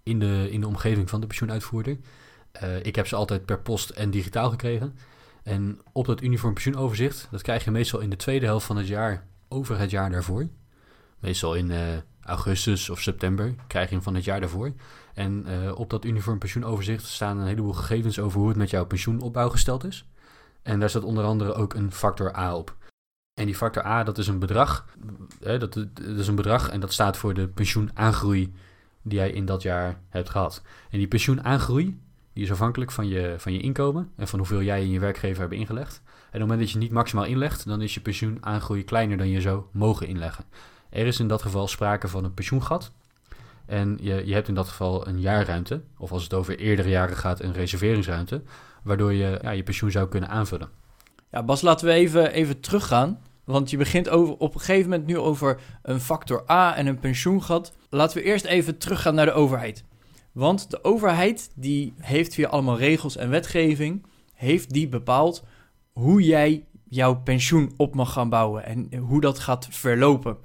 in 0.04 0.20
de, 0.20 0.48
in 0.52 0.62
de 0.62 0.68
omgeving 0.68 1.10
van 1.10 1.22
de 1.22 1.28
pensioenuitvoerder. 1.28 1.98
Uh, 2.64 2.86
ik 2.86 2.96
heb 2.96 3.08
ze 3.08 3.16
altijd 3.16 3.46
per 3.46 3.60
post 3.60 3.90
en 3.90 4.12
digitaal 4.12 4.50
gekregen. 4.50 4.96
En 5.44 5.80
op 5.92 6.06
dat 6.06 6.22
uniform 6.22 6.54
pensioenoverzicht, 6.54 7.28
dat 7.32 7.42
krijg 7.42 7.64
je 7.64 7.72
meestal 7.72 8.00
in 8.00 8.10
de 8.10 8.16
tweede 8.16 8.46
helft 8.46 8.66
van 8.66 8.78
het 8.78 8.88
jaar 8.88 9.26
over 9.48 9.80
het 9.80 9.90
jaar 9.90 10.10
daarvoor. 10.10 10.48
Meestal 11.20 11.56
in 11.56 11.70
uh, 11.70 11.80
augustus 12.27 12.89
of 12.89 13.01
september 13.01 13.56
krijg 13.68 13.89
je 13.89 13.95
hem 13.95 14.03
van 14.03 14.15
het 14.15 14.24
jaar 14.24 14.39
daarvoor. 14.39 14.74
En 15.13 15.45
uh, 15.47 15.79
op 15.79 15.89
dat 15.89 16.06
uniform 16.06 16.38
pensioenoverzicht 16.38 17.06
staan 17.06 17.38
een 17.38 17.47
heleboel 17.47 17.74
gegevens 17.74 18.19
over 18.19 18.39
hoe 18.39 18.47
het 18.47 18.57
met 18.57 18.69
jouw 18.69 18.85
pensioenopbouw 18.85 19.50
gesteld 19.50 19.83
is. 19.83 20.06
En 20.62 20.79
daar 20.79 20.89
staat 20.89 21.03
onder 21.03 21.24
andere 21.24 21.53
ook 21.53 21.74
een 21.74 21.91
factor 21.91 22.35
A 22.35 22.56
op. 22.56 22.75
En 23.33 23.45
die 23.45 23.56
factor 23.56 23.85
A, 23.85 24.03
dat 24.03 24.18
is 24.18 24.27
een 24.27 24.39
bedrag. 24.39 24.85
Hè, 25.39 25.57
dat, 25.57 25.74
dat, 25.74 26.18
is 26.18 26.27
een 26.27 26.35
bedrag 26.35 26.69
en 26.69 26.79
dat 26.79 26.94
staat 26.94 27.18
voor 27.18 27.33
de 27.33 27.47
pensioenaangroei 27.47 28.53
die 29.01 29.18
jij 29.18 29.31
in 29.31 29.45
dat 29.45 29.62
jaar 29.62 30.00
hebt 30.09 30.29
gehad. 30.29 30.62
En 30.89 30.97
die 30.97 31.07
pensioenaangroei, 31.07 32.00
die 32.33 32.44
is 32.44 32.51
afhankelijk 32.51 32.91
van 32.91 33.07
je, 33.07 33.35
van 33.38 33.53
je 33.53 33.59
inkomen 33.59 34.12
en 34.15 34.27
van 34.27 34.39
hoeveel 34.39 34.62
jij 34.62 34.79
en 34.79 34.89
je 34.89 35.00
werkgever 35.00 35.39
hebben 35.39 35.57
ingelegd. 35.57 36.01
En 36.06 36.12
op 36.12 36.31
het 36.31 36.41
moment 36.41 36.59
dat 36.59 36.71
je 36.71 36.77
niet 36.77 36.91
maximaal 36.91 37.25
inlegt, 37.25 37.65
dan 37.65 37.81
is 37.81 37.94
je 37.94 38.01
pensioenaangroei 38.01 38.83
kleiner 38.83 39.18
dan 39.18 39.29
je 39.29 39.41
zou 39.41 39.63
mogen 39.71 40.07
inleggen. 40.07 40.45
Er 40.98 41.06
is 41.06 41.20
in 41.20 41.28
dat 41.28 41.42
geval 41.42 41.68
sprake 41.68 42.08
van 42.08 42.24
een 42.24 42.34
pensioengat. 42.34 42.92
En 43.66 43.98
je, 44.02 44.26
je 44.26 44.34
hebt 44.34 44.48
in 44.48 44.54
dat 44.54 44.68
geval 44.68 45.08
een 45.08 45.20
jaarruimte, 45.20 45.82
of 45.98 46.12
als 46.12 46.24
het 46.24 46.34
over 46.34 46.60
eerdere 46.60 46.90
jaren 46.90 47.18
gaat, 47.18 47.40
een 47.40 47.54
reserveringsruimte, 47.54 48.42
waardoor 48.84 49.14
je 49.14 49.40
ja, 49.42 49.52
je 49.52 49.64
pensioen 49.64 49.92
zou 49.92 50.08
kunnen 50.08 50.30
aanvullen. 50.30 50.70
Ja, 51.32 51.44
Bas, 51.44 51.62
laten 51.62 51.88
we 51.88 51.94
even, 51.94 52.32
even 52.32 52.60
teruggaan. 52.60 53.20
Want 53.44 53.70
je 53.70 53.78
begint 53.78 54.10
over, 54.10 54.38
op 54.38 54.54
een 54.54 54.60
gegeven 54.60 54.90
moment 54.90 55.08
nu 55.08 55.18
over 55.18 55.60
een 55.82 56.00
factor 56.00 56.44
A 56.50 56.76
en 56.76 56.88
een 56.88 57.00
pensioengat. 57.00 57.74
Laten 57.90 58.18
we 58.18 58.24
eerst 58.24 58.46
even 58.46 58.78
teruggaan 58.78 59.16
naar 59.16 59.26
de 59.26 59.32
overheid. 59.32 59.84
Want 60.32 60.72
de 60.72 60.84
overheid 60.84 61.52
die 61.56 61.94
heeft 62.00 62.34
via 62.34 62.48
allemaal 62.48 62.78
regels 62.78 63.18
en 63.18 63.30
wetgeving, 63.30 64.06
heeft 64.34 64.74
die 64.74 64.88
bepaald 64.88 65.44
hoe 65.92 66.22
jij 66.22 66.66
jouw 66.84 67.16
pensioen 67.16 67.74
op 67.76 67.96
mag 67.96 68.14
gaan 68.14 68.30
bouwen 68.30 68.66
en 68.66 68.96
hoe 68.96 69.22
dat 69.22 69.40
gaat 69.40 69.68
verlopen. 69.70 70.38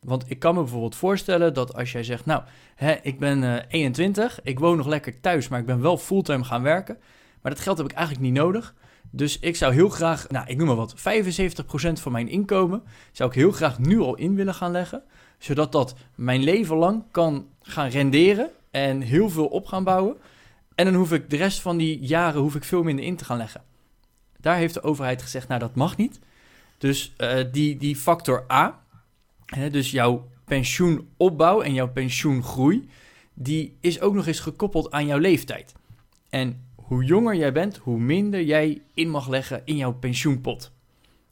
Want 0.00 0.30
ik 0.30 0.38
kan 0.38 0.54
me 0.54 0.60
bijvoorbeeld 0.60 0.96
voorstellen 0.96 1.54
dat 1.54 1.74
als 1.74 1.92
jij 1.92 2.04
zegt, 2.04 2.26
nou, 2.26 2.42
hè, 2.74 2.92
ik 3.02 3.18
ben 3.18 3.42
uh, 3.42 3.56
eh, 3.56 3.64
21, 3.68 4.40
ik 4.42 4.58
woon 4.58 4.76
nog 4.76 4.86
lekker 4.86 5.20
thuis, 5.20 5.48
maar 5.48 5.60
ik 5.60 5.66
ben 5.66 5.80
wel 5.80 5.98
fulltime 5.98 6.44
gaan 6.44 6.62
werken. 6.62 6.98
Maar 7.42 7.52
dat 7.52 7.60
geld 7.60 7.78
heb 7.78 7.90
ik 7.90 7.96
eigenlijk 7.96 8.26
niet 8.26 8.36
nodig. 8.42 8.74
Dus 9.10 9.38
ik 9.38 9.56
zou 9.56 9.72
heel 9.72 9.88
graag, 9.88 10.28
nou, 10.28 10.46
ik 10.46 10.56
noem 10.56 10.66
maar 10.66 10.76
wat, 10.76 10.94
75% 10.98 11.00
van 11.92 12.12
mijn 12.12 12.28
inkomen 12.28 12.82
zou 13.12 13.30
ik 13.30 13.34
heel 13.34 13.52
graag 13.52 13.78
nu 13.78 14.00
al 14.00 14.14
in 14.14 14.34
willen 14.34 14.54
gaan 14.54 14.70
leggen. 14.70 15.02
Zodat 15.38 15.72
dat 15.72 15.94
mijn 16.14 16.42
leven 16.42 16.76
lang 16.76 17.04
kan 17.10 17.46
gaan 17.62 17.88
renderen 17.88 18.50
en 18.70 19.00
heel 19.00 19.30
veel 19.30 19.46
op 19.46 19.66
gaan 19.66 19.84
bouwen. 19.84 20.16
En 20.74 20.84
dan 20.84 20.94
hoef 20.94 21.12
ik 21.12 21.30
de 21.30 21.36
rest 21.36 21.60
van 21.60 21.76
die 21.76 21.98
jaren 21.98 22.40
hoef 22.40 22.54
ik 22.54 22.64
veel 22.64 22.82
minder 22.82 23.04
in 23.04 23.16
te 23.16 23.24
gaan 23.24 23.36
leggen. 23.36 23.62
Daar 24.40 24.56
heeft 24.56 24.74
de 24.74 24.82
overheid 24.82 25.22
gezegd, 25.22 25.48
nou 25.48 25.60
dat 25.60 25.74
mag 25.74 25.96
niet. 25.96 26.20
Dus 26.78 27.14
uh, 27.18 27.44
die, 27.52 27.76
die 27.76 27.96
factor 27.96 28.44
A, 28.52 28.82
dus 29.70 29.90
jouw 29.90 30.28
pensioenopbouw 30.44 31.60
en 31.60 31.74
jouw 31.74 31.88
pensioengroei, 31.88 32.88
die 33.34 33.76
is 33.80 34.00
ook 34.00 34.14
nog 34.14 34.26
eens 34.26 34.40
gekoppeld 34.40 34.90
aan 34.90 35.06
jouw 35.06 35.18
leeftijd. 35.18 35.74
En 36.28 36.66
hoe 36.74 37.04
jonger 37.04 37.36
jij 37.36 37.52
bent, 37.52 37.76
hoe 37.76 37.98
minder 37.98 38.42
jij 38.42 38.82
in 38.94 39.10
mag 39.10 39.28
leggen 39.28 39.62
in 39.64 39.76
jouw 39.76 39.92
pensioenpot. 39.92 40.72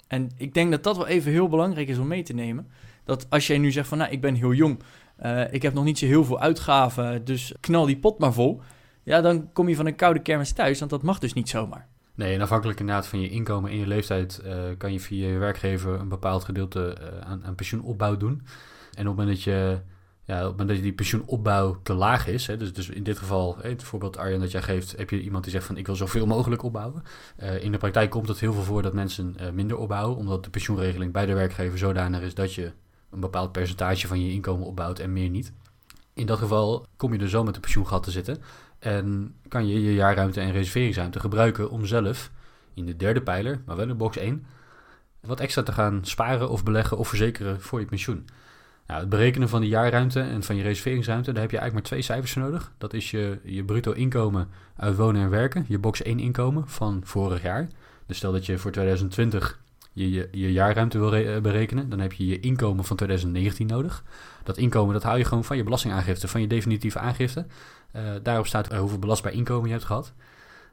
En 0.06 0.30
ik 0.36 0.54
denk 0.54 0.70
dat 0.70 0.82
dat 0.82 0.96
wel 0.96 1.06
even 1.06 1.32
heel 1.32 1.48
belangrijk 1.48 1.88
is 1.88 1.98
om 1.98 2.06
mee 2.06 2.22
te 2.22 2.34
nemen. 2.34 2.68
Dat 3.04 3.26
als 3.30 3.46
jij 3.46 3.58
nu 3.58 3.72
zegt 3.72 3.88
van, 3.88 3.98
nou, 3.98 4.10
ik 4.10 4.20
ben 4.20 4.34
heel 4.34 4.52
jong, 4.52 4.78
uh, 5.22 5.52
ik 5.52 5.62
heb 5.62 5.74
nog 5.74 5.84
niet 5.84 5.98
zo 5.98 6.06
heel 6.06 6.24
veel 6.24 6.40
uitgaven, 6.40 7.24
dus 7.24 7.54
knal 7.60 7.86
die 7.86 7.98
pot 7.98 8.18
maar 8.18 8.32
vol. 8.32 8.60
Ja, 9.02 9.20
dan 9.20 9.52
kom 9.52 9.68
je 9.68 9.76
van 9.76 9.86
een 9.86 9.96
koude 9.96 10.22
kermis 10.22 10.52
thuis, 10.52 10.78
want 10.78 10.90
dat 10.90 11.02
mag 11.02 11.18
dus 11.18 11.32
niet 11.32 11.48
zomaar. 11.48 11.88
Nee, 12.16 12.34
en 12.34 12.40
afhankelijk 12.40 12.80
inderdaad 12.80 13.06
van 13.06 13.20
je 13.20 13.28
inkomen 13.28 13.70
en 13.70 13.76
je 13.76 13.86
leeftijd 13.86 14.42
uh, 14.44 14.54
kan 14.78 14.92
je 14.92 15.00
via 15.00 15.28
je 15.28 15.38
werkgever 15.38 16.00
een 16.00 16.08
bepaald 16.08 16.44
gedeelte 16.44 16.96
uh, 17.00 17.20
aan, 17.20 17.44
aan 17.44 17.54
pensioenopbouw 17.54 18.16
doen. 18.16 18.30
En 18.30 19.08
op 19.08 19.16
het 19.16 19.16
moment 19.16 19.28
dat 19.28 19.42
je 19.42 19.80
ja, 20.24 20.50
dat 20.50 20.68
die 20.68 20.92
pensioenopbouw 20.92 21.80
te 21.82 21.94
laag 21.94 22.26
is, 22.26 22.46
hè, 22.46 22.56
dus, 22.56 22.72
dus 22.72 22.88
in 22.88 23.02
dit 23.02 23.18
geval, 23.18 23.56
hè, 23.60 23.68
het 23.68 23.82
voorbeeld 23.82 24.16
Arjan 24.16 24.40
dat 24.40 24.50
jij 24.50 24.62
geeft, 24.62 24.96
heb 24.96 25.10
je 25.10 25.20
iemand 25.20 25.44
die 25.44 25.52
zegt 25.52 25.66
van 25.66 25.76
ik 25.76 25.86
wil 25.86 25.96
zoveel 25.96 26.26
mogelijk 26.26 26.62
opbouwen. 26.62 27.02
Uh, 27.42 27.62
in 27.62 27.72
de 27.72 27.78
praktijk 27.78 28.10
komt 28.10 28.28
het 28.28 28.40
heel 28.40 28.52
veel 28.52 28.62
voor 28.62 28.82
dat 28.82 28.92
mensen 28.92 29.36
minder 29.52 29.76
opbouwen, 29.76 30.16
omdat 30.16 30.44
de 30.44 30.50
pensioenregeling 30.50 31.12
bij 31.12 31.26
de 31.26 31.34
werkgever 31.34 31.78
zodanig 31.78 32.20
is 32.20 32.34
dat 32.34 32.54
je 32.54 32.72
een 33.10 33.20
bepaald 33.20 33.52
percentage 33.52 34.06
van 34.06 34.20
je 34.24 34.32
inkomen 34.32 34.66
opbouwt 34.66 34.98
en 34.98 35.12
meer 35.12 35.28
niet. 35.28 35.52
In 36.14 36.26
dat 36.26 36.38
geval 36.38 36.86
kom 36.96 37.12
je 37.12 37.18
er 37.18 37.28
zo 37.28 37.44
met 37.44 37.54
de 37.54 37.60
pensioengat 37.60 38.02
te 38.02 38.10
zitten 38.10 38.38
en 38.86 39.34
kan 39.48 39.68
je 39.68 39.82
je 39.82 39.94
jaarruimte 39.94 40.40
en 40.40 40.52
reserveringsruimte 40.52 41.20
gebruiken 41.20 41.70
om 41.70 41.86
zelf 41.86 42.30
in 42.74 42.86
de 42.86 42.96
derde 42.96 43.22
pijler, 43.22 43.60
maar 43.64 43.76
wel 43.76 43.88
in 43.88 43.96
box 43.96 44.16
1, 44.16 44.46
wat 45.20 45.40
extra 45.40 45.62
te 45.62 45.72
gaan 45.72 46.04
sparen 46.04 46.50
of 46.50 46.64
beleggen 46.64 46.98
of 46.98 47.08
verzekeren 47.08 47.60
voor 47.60 47.80
je 47.80 47.86
pensioen. 47.86 48.26
Nou, 48.86 49.00
het 49.00 49.08
berekenen 49.08 49.48
van 49.48 49.60
die 49.60 49.70
jaarruimte 49.70 50.20
en 50.20 50.42
van 50.42 50.56
je 50.56 50.62
reserveringsruimte, 50.62 51.32
daar 51.32 51.42
heb 51.42 51.50
je 51.50 51.58
eigenlijk 51.58 51.88
maar 51.88 51.98
twee 51.98 52.02
cijfers 52.02 52.34
nodig. 52.34 52.72
Dat 52.78 52.94
is 52.94 53.10
je, 53.10 53.38
je 53.42 53.64
bruto 53.64 53.92
inkomen 53.92 54.48
uit 54.76 54.96
wonen 54.96 55.22
en 55.22 55.30
werken, 55.30 55.64
je 55.68 55.78
box 55.78 56.02
1 56.02 56.18
inkomen 56.18 56.68
van 56.68 57.00
vorig 57.04 57.42
jaar. 57.42 57.68
Dus 58.06 58.16
stel 58.16 58.32
dat 58.32 58.46
je 58.46 58.58
voor 58.58 58.70
2020 58.70 59.60
je, 59.96 60.10
je, 60.10 60.28
je 60.30 60.52
jaarruimte 60.52 60.98
wil 60.98 61.14
eh, 61.14 61.40
berekenen, 61.40 61.88
dan 61.88 61.98
heb 61.98 62.12
je 62.12 62.26
je 62.26 62.40
inkomen 62.40 62.84
van 62.84 62.96
2019 62.96 63.66
nodig. 63.66 64.04
Dat 64.42 64.56
inkomen 64.56 64.94
dat 64.94 65.02
haal 65.02 65.16
je 65.16 65.24
gewoon 65.24 65.44
van 65.44 65.56
je 65.56 65.62
belastingaangifte, 65.62 66.28
van 66.28 66.40
je 66.40 66.46
definitieve 66.46 66.98
aangifte. 66.98 67.46
Uh, 67.96 68.02
daarop 68.22 68.46
staat 68.46 68.72
uh, 68.72 68.78
hoeveel 68.78 68.98
belastbaar 68.98 69.32
inkomen 69.32 69.66
je 69.66 69.72
hebt 69.72 69.84
gehad. 69.84 70.12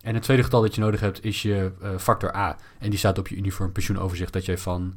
En 0.01 0.13
het 0.13 0.23
tweede 0.23 0.43
getal 0.43 0.61
dat 0.61 0.75
je 0.75 0.81
nodig 0.81 0.99
hebt 0.99 1.23
is 1.23 1.41
je 1.41 1.71
factor 1.97 2.35
A. 2.35 2.57
En 2.79 2.89
die 2.89 2.99
staat 2.99 3.17
op 3.17 3.27
je 3.27 3.35
uniform 3.35 3.71
pensioenoverzicht 3.71 4.33
dat 4.33 4.45
je 4.45 4.57
van, 4.57 4.95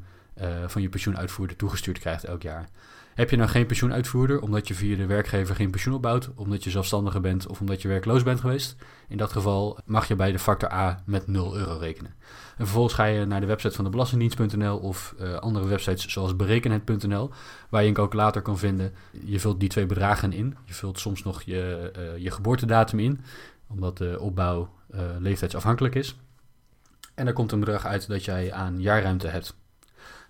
van 0.67 0.83
je 0.83 0.89
pensioenuitvoerder 0.89 1.57
toegestuurd 1.57 1.99
krijgt 1.99 2.25
elk 2.25 2.43
jaar. 2.43 2.69
Heb 3.17 3.31
je 3.31 3.37
nou 3.37 3.49
geen 3.49 3.67
pensioenuitvoerder 3.67 4.41
omdat 4.41 4.69
je 4.69 4.75
via 4.75 4.97
de 4.97 5.07
werkgever 5.07 5.55
geen 5.55 5.71
pensioen 5.71 5.95
opbouwt, 5.95 6.31
omdat 6.35 6.65
je 6.65 6.71
zelfstandige 6.71 7.21
bent 7.21 7.47
of 7.47 7.61
omdat 7.61 7.83
je 7.83 7.89
werkloos 7.89 8.23
bent 8.23 8.41
geweest? 8.41 8.77
In 9.09 9.17
dat 9.17 9.33
geval 9.33 9.79
mag 9.85 10.09
je 10.09 10.15
bij 10.15 10.33
de 10.33 10.39
factor 10.39 10.73
A 10.73 11.03
met 11.07 11.27
0 11.27 11.57
euro 11.57 11.77
rekenen. 11.77 12.15
En 12.57 12.65
vervolgens 12.65 12.95
ga 12.95 13.05
je 13.05 13.25
naar 13.25 13.41
de 13.41 13.47
website 13.47 13.75
van 13.75 13.85
de 13.85 13.91
Belastingdienst.nl 13.91 14.79
of 14.79 15.15
uh, 15.21 15.35
andere 15.35 15.67
websites 15.67 16.09
zoals 16.09 16.37
berekenhet.nl, 16.37 17.31
waar 17.69 17.83
je 17.83 17.89
een 17.89 17.95
calculator 17.95 18.43
kan 18.43 18.59
vinden. 18.59 18.93
Je 19.25 19.41
vult 19.41 19.61
die 19.61 19.69
twee 19.69 19.87
bedragen 19.87 20.33
in. 20.33 20.57
Je 20.65 20.75
vult 20.75 20.99
soms 20.99 21.23
nog 21.23 21.43
je, 21.43 21.93
uh, 21.97 22.23
je 22.23 22.31
geboortedatum 22.31 22.99
in, 22.99 23.21
omdat 23.67 23.99
de 23.99 24.21
opbouw 24.21 24.75
uh, 24.95 25.01
leeftijdsafhankelijk 25.19 25.95
is. 25.95 26.17
En 27.15 27.25
daar 27.25 27.35
komt 27.35 27.53
een 27.53 27.61
bedrag 27.61 27.87
uit 27.87 28.09
dat 28.09 28.25
jij 28.25 28.53
aan 28.53 28.81
jaarruimte 28.81 29.27
hebt. 29.27 29.57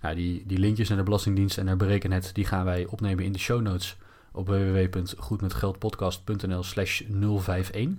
Nou, 0.06 0.18
die, 0.18 0.42
die 0.46 0.58
linkjes 0.58 0.88
naar 0.88 0.98
de 0.98 1.04
Belastingdienst 1.04 1.58
en 1.58 1.64
naar 1.64 1.76
Berekenhet, 1.76 2.34
die 2.34 2.44
gaan 2.44 2.64
wij 2.64 2.86
opnemen 2.86 3.24
in 3.24 3.32
de 3.32 3.38
show 3.38 3.60
notes 3.60 3.96
op 4.32 4.46
www.goedmetgeldpodcast.nl 4.46 6.62
slash 6.62 7.00
051. 7.00 7.90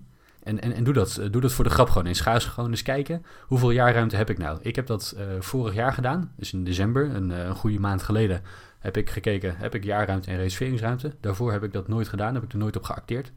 En, 0.44 0.62
en, 0.62 0.74
en 0.74 0.84
doe, 0.84 0.94
dat, 0.94 1.22
doe 1.32 1.42
dat 1.42 1.52
voor 1.52 1.64
de 1.64 1.70
grap 1.70 1.90
gewoon 1.90 2.08
eens. 2.08 2.22
Ga 2.22 2.34
eens 2.34 2.46
gewoon 2.46 2.70
eens 2.70 2.82
kijken, 2.82 3.26
hoeveel 3.42 3.72
jaarruimte 3.72 4.16
heb 4.16 4.30
ik 4.30 4.38
nou? 4.38 4.60
Ik 4.62 4.76
heb 4.76 4.88
dat 4.88 5.16
vorig 5.40 5.74
jaar 5.74 5.94
gedaan, 5.94 6.34
dus 6.36 6.54
in 6.54 6.64
december, 6.64 7.16
een, 7.16 7.30
een 7.30 7.56
goede 7.56 7.80
maand 7.80 8.04
geleden, 8.04 8.42
heb 8.80 8.98
ik 8.98 9.10
gekeken, 9.10 9.58
heb 9.58 9.76
ik 9.76 9.84
jaarruimte 9.84 10.32
en 10.32 10.38
reserveringsruimte. 10.38 11.16
Daarvoor 11.22 11.52
heb 11.52 11.64
ik 11.64 11.74
dat 11.74 11.88
nooit 11.88 12.08
gedaan, 12.08 12.34
heb 12.34 12.44
ik 12.44 12.52
er 12.52 12.58
nooit 12.58 12.76
op 12.76 12.84
geacteerd. 12.84 13.32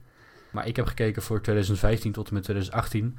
Maar 0.50 0.66
ik 0.66 0.76
heb 0.76 0.86
gekeken 0.86 1.22
voor 1.22 1.42
2015 1.42 2.12
tot 2.12 2.28
en 2.28 2.34
met 2.34 2.42
2018, 2.42 3.18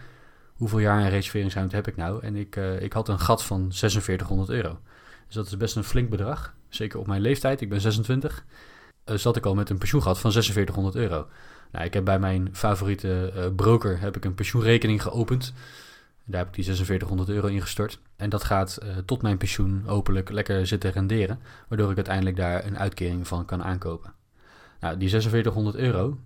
hoeveel 0.54 0.80
jaar 0.80 1.00
en 1.00 1.10
reserveringsruimte 1.10 1.76
heb 1.76 1.88
ik 1.88 1.96
nou? 1.96 2.24
En 2.24 2.36
ik, 2.36 2.56
ik 2.80 2.94
had 2.94 3.08
een 3.08 3.20
gat 3.20 3.44
van 3.44 3.74
4600 3.74 4.50
euro. 4.50 4.80
Dus 5.32 5.40
dat 5.40 5.52
is 5.52 5.58
best 5.58 5.76
een 5.76 5.84
flink 5.84 6.10
bedrag. 6.10 6.54
Zeker 6.70 7.00
op 7.00 7.08
mijn 7.08 7.22
leeftijd, 7.22 7.62
ik 7.62 7.70
ben 7.70 7.82
26, 7.82 8.46
uh, 9.06 9.16
zat 9.16 9.36
ik 9.36 9.46
al 9.46 9.56
met 9.56 9.70
een 9.70 9.78
pensioengat 9.78 10.20
van 10.20 10.32
4600 10.32 10.96
euro. 10.96 11.28
Nou, 11.72 11.86
ik 11.86 11.94
heb 11.94 12.06
bij 12.06 12.20
mijn 12.20 12.50
favoriete 12.52 13.34
uh, 13.36 13.46
broker 13.56 14.00
heb 14.00 14.16
ik 14.16 14.26
een 14.26 14.34
pensioenrekening 14.34 15.02
geopend. 15.02 15.54
Daar 16.26 16.40
heb 16.40 16.48
ik 16.48 16.54
die 16.54 16.64
4600 16.64 17.30
euro 17.30 17.48
in 17.48 17.62
gestort. 17.62 18.00
En 18.16 18.30
dat 18.30 18.44
gaat 18.44 18.80
uh, 18.84 18.98
tot 19.06 19.22
mijn 19.22 19.38
pensioen 19.38 19.84
hopelijk 19.86 20.30
lekker 20.30 20.68
zitten 20.68 20.92
renderen. 20.92 21.40
Waardoor 21.68 21.90
ik 21.90 21.96
uiteindelijk 21.96 22.36
daar 22.36 22.66
een 22.66 22.78
uitkering 22.78 23.28
van 23.28 23.46
kan 23.46 23.64
aankopen. 23.64 24.14
Nou, 24.80 24.98
die 24.98 25.10
4600 25.10 25.76
euro, 25.76 26.18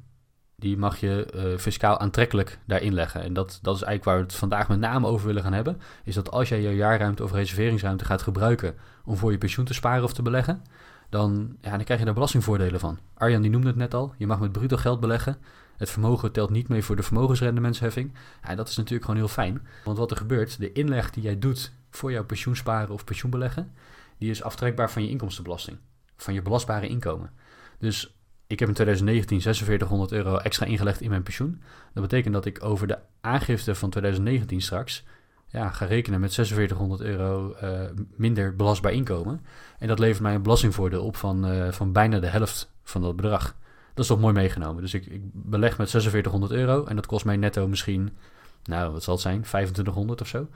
die 0.56 0.78
mag 0.78 0.98
je 0.98 1.28
uh, 1.36 1.58
fiscaal 1.58 2.00
aantrekkelijk 2.00 2.60
daarin 2.66 2.94
leggen. 2.94 3.22
En 3.22 3.34
dat, 3.34 3.60
dat 3.62 3.76
is 3.76 3.82
eigenlijk 3.82 4.04
waar 4.04 4.18
we 4.18 4.24
het 4.24 4.40
vandaag 4.40 4.68
met 4.68 4.80
name 4.80 5.08
over 5.08 5.28
willen 5.28 5.44
gaan 5.44 5.54
hebben. 5.54 5.82
Is 6.04 6.16
dat 6.16 6.32
als 6.32 6.50
jij 6.50 6.62
je 6.62 6.76
jaarruimte 6.76 7.24
of 7.24 7.32
reserveringsruimte 7.32 8.06
gaat 8.06 8.22
gebruiken 8.22 8.76
om 9.06 9.18
voor 9.18 9.32
je 9.32 9.38
pensioen 9.38 9.66
te 9.66 9.74
sparen 9.74 10.04
of 10.04 10.14
te 10.14 10.22
beleggen, 10.22 10.62
dan, 11.10 11.58
ja, 11.62 11.70
dan 11.70 11.84
krijg 11.84 12.00
je 12.00 12.06
daar 12.06 12.14
belastingvoordelen 12.14 12.80
van. 12.80 13.00
Arjan 13.14 13.42
die 13.42 13.52
noemde 13.52 13.68
het 13.68 13.76
net 13.76 13.94
al, 13.94 14.14
je 14.18 14.28
mag 14.28 14.40
met 14.40 14.52
bruto 14.52 14.78
geld 14.78 15.00
beleggen. 15.00 15.38
Het 15.78 15.90
vermogen 15.90 16.32
telt 16.32 16.50
niet 16.50 16.68
mee 16.68 16.84
voor 16.84 16.96
de 16.96 17.04
vermogensrendementsheffing. 17.04 18.14
Ja, 18.48 18.56
dat 18.56 18.70
is 18.70 18.76
natuurlijk 18.76 19.06
gewoon 19.06 19.20
heel 19.20 19.30
fijn. 19.30 19.68
Want 19.84 19.98
wat 19.98 20.12
er 20.12 20.18
gebeurt, 20.18 20.60
de 20.60 20.72
inleg 20.72 21.12
die 21.12 21.24
jij 21.24 21.40
doet 21.40 21.72
voor 21.90 22.12
jouw 22.12 22.26
pensioensparen 22.26 22.94
of 22.94 23.04
pensioenbeleggen, 23.04 23.72
die 24.18 24.30
is 24.30 24.44
aftrekbaar 24.44 24.92
van 24.92 25.04
je 25.04 25.10
inkomstenbelasting. 25.10 25.78
Van 26.18 26.34
je 26.34 26.42
belastbare 26.42 26.88
inkomen. 26.88 27.32
Dus 27.80 28.15
ik 28.48 28.60
heb 28.60 28.68
in 28.68 28.74
2019 28.74 29.42
4600 29.42 30.12
euro 30.12 30.38
extra 30.38 30.66
ingelegd 30.66 31.02
in 31.02 31.10
mijn 31.10 31.24
pensioen. 31.24 31.62
Dat 31.94 32.04
betekent 32.04 32.34
dat 32.34 32.46
ik 32.46 32.64
over 32.64 32.88
de 32.88 32.98
aangifte 33.22 33.76
van 33.76 33.90
2019 33.90 34.62
straks 34.62 35.04
ja, 35.48 35.70
ga 35.70 35.86
rekenen 35.86 36.20
met 36.20 36.34
4600 36.34 37.02
euro 37.02 37.56
uh, 37.64 37.70
minder 38.16 38.56
belastbaar 38.56 38.92
inkomen. 38.92 39.42
En 39.80 39.88
dat 39.88 40.00
levert 40.00 40.22
mij 40.22 40.36
een 40.36 40.42
belastingvoordeel 40.42 41.04
op 41.04 41.16
van, 41.16 41.52
uh, 41.52 41.72
van 41.72 41.92
bijna 41.92 42.20
de 42.20 42.28
helft 42.28 42.72
van 42.84 43.02
dat 43.02 43.16
bedrag. 43.16 43.56
Dat 43.94 44.04
is 44.04 44.08
toch 44.08 44.20
mooi 44.20 44.34
meegenomen. 44.34 44.82
Dus 44.82 44.94
ik, 44.94 45.06
ik 45.06 45.22
beleg 45.34 45.78
met 45.78 45.90
4600 45.90 46.52
euro 46.52 46.86
en 46.86 46.96
dat 46.96 47.06
kost 47.06 47.26
mij 47.26 47.38
netto 47.38 47.68
misschien, 47.68 48.18
nou 48.64 48.92
wat 48.92 49.04
zal 49.04 49.14
het 49.14 49.24
zijn, 49.24 49.42
2500 49.42 50.22
of 50.22 50.28
zo. 50.28 50.48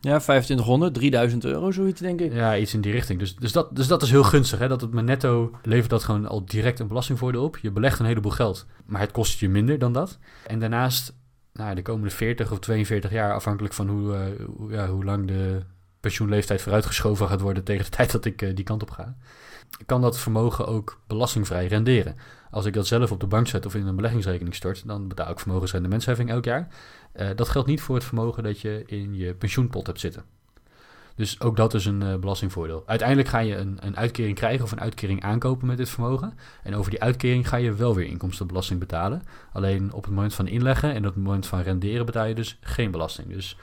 Ja, 0.00 0.18
2500, 0.18 0.94
3000 0.94 1.44
euro, 1.44 1.70
zoiets 1.70 2.00
denk 2.00 2.20
ik. 2.20 2.32
Ja, 2.32 2.56
iets 2.56 2.74
in 2.74 2.80
die 2.80 2.92
richting. 2.92 3.18
Dus, 3.18 3.36
dus, 3.36 3.52
dat, 3.52 3.76
dus 3.76 3.86
dat 3.86 4.02
is 4.02 4.10
heel 4.10 4.22
gunstig. 4.22 4.58
Hè? 4.58 4.68
Dat 4.68 4.80
het 4.80 4.92
me 4.92 5.02
netto 5.02 5.50
levert 5.62 5.90
dat 5.90 6.04
gewoon 6.04 6.26
al 6.26 6.44
direct 6.44 6.78
een 6.78 6.86
belastingvoordeel 6.86 7.44
op. 7.44 7.58
Je 7.58 7.70
belegt 7.70 7.98
een 7.98 8.06
heleboel 8.06 8.32
geld, 8.32 8.66
maar 8.86 9.00
het 9.00 9.12
kost 9.12 9.40
je 9.40 9.48
minder 9.48 9.78
dan 9.78 9.92
dat. 9.92 10.18
En 10.46 10.58
daarnaast, 10.58 11.14
nou, 11.52 11.74
de 11.74 11.82
komende 11.82 12.10
40 12.10 12.52
of 12.52 12.58
42 12.58 13.10
jaar, 13.10 13.34
afhankelijk 13.34 13.74
van 13.74 13.88
hoe, 13.88 14.14
uh, 14.14 14.46
hoe, 14.56 14.72
ja, 14.72 14.88
hoe 14.88 15.04
lang 15.04 15.26
de 15.26 15.62
pensioenleeftijd 16.00 16.62
vooruitgeschoven 16.62 17.28
gaat 17.28 17.40
worden 17.40 17.64
tegen 17.64 17.84
de 17.84 17.90
tijd 17.96 18.12
dat 18.12 18.24
ik 18.24 18.42
uh, 18.42 18.54
die 18.54 18.64
kant 18.64 18.82
op 18.82 18.90
ga, 18.90 19.16
kan 19.86 20.00
dat 20.00 20.18
vermogen 20.18 20.66
ook 20.66 21.00
belastingvrij 21.06 21.66
renderen. 21.66 22.16
Als 22.50 22.64
ik 22.64 22.72
dat 22.72 22.86
zelf 22.86 23.12
op 23.12 23.20
de 23.20 23.26
bank 23.26 23.48
zet 23.48 23.66
of 23.66 23.74
in 23.74 23.86
een 23.86 23.96
beleggingsrekening 23.96 24.54
stort, 24.54 24.86
dan 24.86 25.08
betaal 25.08 25.30
ik 25.30 25.40
vermogensrendementsheffing 25.40 26.30
elk 26.30 26.44
jaar. 26.44 26.68
Uh, 27.14 27.28
dat 27.36 27.48
geldt 27.48 27.68
niet 27.68 27.80
voor 27.80 27.94
het 27.94 28.04
vermogen 28.04 28.42
dat 28.42 28.60
je 28.60 28.82
in 28.86 29.14
je 29.14 29.34
pensioenpot 29.34 29.86
hebt 29.86 30.00
zitten. 30.00 30.24
Dus 31.14 31.40
ook 31.40 31.56
dat 31.56 31.74
is 31.74 31.84
een 31.84 32.02
uh, 32.02 32.16
belastingvoordeel. 32.16 32.82
Uiteindelijk 32.86 33.28
ga 33.28 33.38
je 33.38 33.56
een, 33.56 33.78
een 33.80 33.96
uitkering 33.96 34.36
krijgen 34.36 34.64
of 34.64 34.72
een 34.72 34.80
uitkering 34.80 35.22
aankopen 35.22 35.66
met 35.66 35.76
dit 35.76 35.88
vermogen. 35.88 36.38
En 36.62 36.74
over 36.74 36.90
die 36.90 37.02
uitkering 37.02 37.48
ga 37.48 37.56
je 37.56 37.74
wel 37.74 37.94
weer 37.94 38.06
inkomstenbelasting 38.06 38.80
betalen. 38.80 39.22
Alleen 39.52 39.92
op 39.92 40.04
het 40.04 40.14
moment 40.14 40.34
van 40.34 40.46
inleggen 40.46 40.92
en 40.92 41.06
op 41.06 41.14
het 41.14 41.22
moment 41.22 41.46
van 41.46 41.60
renderen 41.60 42.06
betaal 42.06 42.26
je 42.26 42.34
dus 42.34 42.58
geen 42.60 42.90
belasting. 42.90 43.32
Dus 43.32 43.56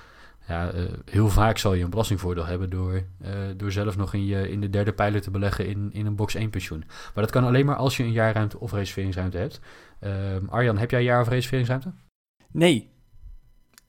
ja, 0.48 0.74
uh, 0.74 0.82
heel 1.06 1.30
vaak 1.30 1.58
zal 1.58 1.74
je 1.74 1.84
een 1.84 1.90
belastingvoordeel 1.90 2.46
hebben 2.46 2.70
door, 2.70 2.94
uh, 2.94 3.30
door 3.58 3.72
zelf 3.72 3.98
nog 3.98 4.14
in, 4.14 4.26
je, 4.26 4.50
in 4.50 4.62
de 4.62 4.70
derde 4.70 4.94
pijler 4.94 5.22
te 5.22 5.32
beleggen 5.32 5.68
in, 5.68 5.90
in 5.94 6.06
een 6.06 6.16
box 6.16 6.36
1 6.36 6.50
pensioen. 6.50 6.84
Maar 6.88 7.24
dat 7.24 7.32
kan 7.32 7.44
alleen 7.44 7.66
maar 7.66 7.76
als 7.76 7.98
je 7.98 8.04
een 8.04 8.12
jaarruimte 8.12 8.60
of 8.60 8.72
reserveringsruimte 8.72 9.38
hebt. 9.38 9.60
Uh, 10.04 10.12
Arjan, 10.50 10.78
heb 10.78 10.92
jij 10.92 11.04
jaar- 11.04 11.22
of 11.22 11.28
reserveringsruimte? 11.28 11.92
Nee. 12.52 12.92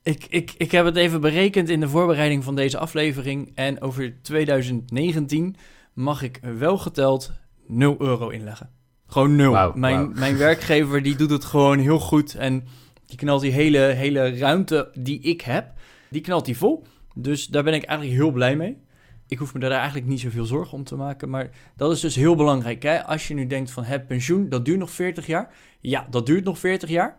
Ik, 0.02 0.26
ik, 0.28 0.54
ik 0.56 0.70
heb 0.70 0.84
het 0.84 0.96
even 0.96 1.20
berekend 1.20 1.68
in 1.68 1.80
de 1.80 1.88
voorbereiding 1.88 2.44
van 2.44 2.54
deze 2.54 2.78
aflevering. 2.78 3.52
En 3.54 3.80
over 3.80 4.22
2019 4.22 5.56
mag 5.92 6.22
ik 6.22 6.40
wel 6.58 6.78
geteld 6.78 7.32
0 7.66 7.96
euro 7.98 8.28
inleggen. 8.28 8.70
Gewoon 9.06 9.36
nul. 9.36 9.52
Wow, 9.52 9.74
mijn, 9.74 10.06
wow. 10.06 10.18
mijn 10.18 10.36
werkgever 10.36 11.02
die 11.02 11.16
doet 11.16 11.30
het 11.30 11.44
gewoon 11.44 11.78
heel 11.78 11.98
goed. 11.98 12.34
En 12.34 12.64
die 13.06 13.16
knalt 13.16 13.40
die 13.40 13.52
hele, 13.52 13.78
hele 13.78 14.38
ruimte 14.38 14.90
die 14.94 15.20
ik 15.20 15.40
heb 15.40 15.72
die 16.10 16.20
knalt 16.20 16.44
die 16.44 16.56
vol. 16.56 16.84
Dus 17.14 17.46
daar 17.46 17.62
ben 17.62 17.74
ik 17.74 17.82
eigenlijk 17.82 18.18
heel 18.18 18.30
blij 18.30 18.56
mee. 18.56 18.82
Ik 19.28 19.38
hoef 19.38 19.54
me 19.54 19.60
daar 19.60 19.70
eigenlijk 19.70 20.06
niet 20.06 20.20
zoveel 20.20 20.44
zorgen 20.44 20.78
om 20.78 20.84
te 20.84 20.96
maken. 20.96 21.30
Maar 21.30 21.50
dat 21.76 21.92
is 21.92 22.00
dus 22.00 22.14
heel 22.14 22.34
belangrijk. 22.34 22.82
Hè? 22.82 23.04
Als 23.04 23.28
je 23.28 23.34
nu 23.34 23.46
denkt 23.46 23.70
van 23.70 23.84
het 23.84 24.06
pensioen, 24.06 24.48
dat 24.48 24.64
duurt 24.64 24.78
nog 24.78 24.90
40 24.90 25.26
jaar. 25.26 25.54
Ja, 25.80 26.06
dat 26.10 26.26
duurt 26.26 26.44
nog 26.44 26.58
40 26.58 26.88
jaar. 26.88 27.18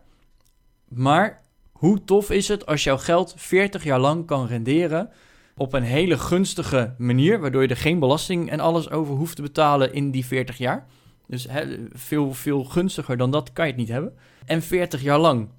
Maar 0.88 1.42
hoe 1.72 2.04
tof 2.04 2.32
is 2.32 2.48
het 2.48 2.66
als 2.66 2.84
jouw 2.84 2.98
geld 2.98 3.34
40 3.38 3.84
jaar 3.84 4.00
lang 4.00 4.26
kan 4.26 4.48
renderen 4.48 5.10
op 5.58 5.74
een 5.74 5.84
hele 5.84 6.18
gunstige 6.18 6.96
manier, 6.98 7.40
waardoor 7.40 7.62
je 7.62 7.68
er 7.68 7.78
geen 7.78 8.00
belasting 8.00 8.50
en 8.50 8.60
alles 8.60 8.90
over 8.90 9.16
hoeft 9.16 9.36
te 9.36 9.42
betalen 9.42 9.94
in 9.94 10.12
die 10.12 10.26
40 10.26 10.58
jaar. 10.58 10.88
Dus 11.28 11.48
veel, 11.92 12.34
veel 12.34 12.64
gunstiger 12.64 13.18
dan 13.18 13.32
dat 13.32 13.54
kan 13.54 13.66
je 13.66 13.72
het 13.72 13.80
niet 13.80 13.90
hebben. 13.90 14.14
En 14.46 14.62
40 14.62 15.02
jaar 15.02 15.20
lang. 15.20 15.50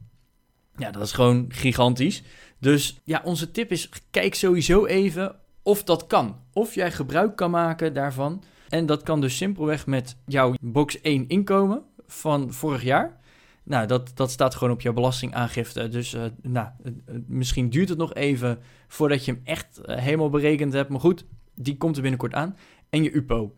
Ja, 0.77 0.91
dat 0.91 1.03
is 1.03 1.13
gewoon 1.13 1.45
gigantisch. 1.49 2.23
Dus 2.59 3.01
ja, 3.05 3.21
onze 3.25 3.51
tip 3.51 3.71
is: 3.71 3.89
kijk 4.11 4.35
sowieso 4.35 4.87
even 4.87 5.37
of 5.63 5.83
dat 5.83 6.07
kan. 6.07 6.37
Of 6.53 6.75
jij 6.75 6.93
gebruik 6.93 7.37
kan 7.37 7.51
maken 7.51 7.95
daarvan. 7.95 8.43
En 8.69 8.87
dat 8.87 9.03
kan 9.03 9.21
dus 9.21 9.37
simpelweg 9.37 9.87
met 9.87 10.17
jouw 10.27 10.55
box 10.61 11.01
1 11.01 11.29
inkomen 11.29 11.83
van 12.07 12.53
vorig 12.53 12.83
jaar. 12.83 13.21
Nou, 13.63 13.87
dat, 13.87 14.11
dat 14.15 14.31
staat 14.31 14.55
gewoon 14.55 14.73
op 14.73 14.81
jouw 14.81 14.93
belastingaangifte. 14.93 15.89
Dus 15.89 16.15
uh, 16.15 16.25
nou, 16.43 16.69
uh, 16.85 16.93
misschien 17.27 17.71
duurt 17.71 17.89
het 17.89 17.99
nog 17.99 18.15
even 18.15 18.59
voordat 18.89 19.25
je 19.25 19.33
hem 19.33 19.41
echt 19.45 19.81
helemaal 19.85 20.31
berekend 20.31 20.73
hebt. 20.73 20.89
Maar 20.89 21.01
goed, 21.01 21.25
die 21.55 21.77
komt 21.77 21.97
er 21.97 22.03
binnenkort 22.03 22.35
aan. 22.35 22.57
En 22.91 23.03
je 23.03 23.13
UPO. 23.13 23.55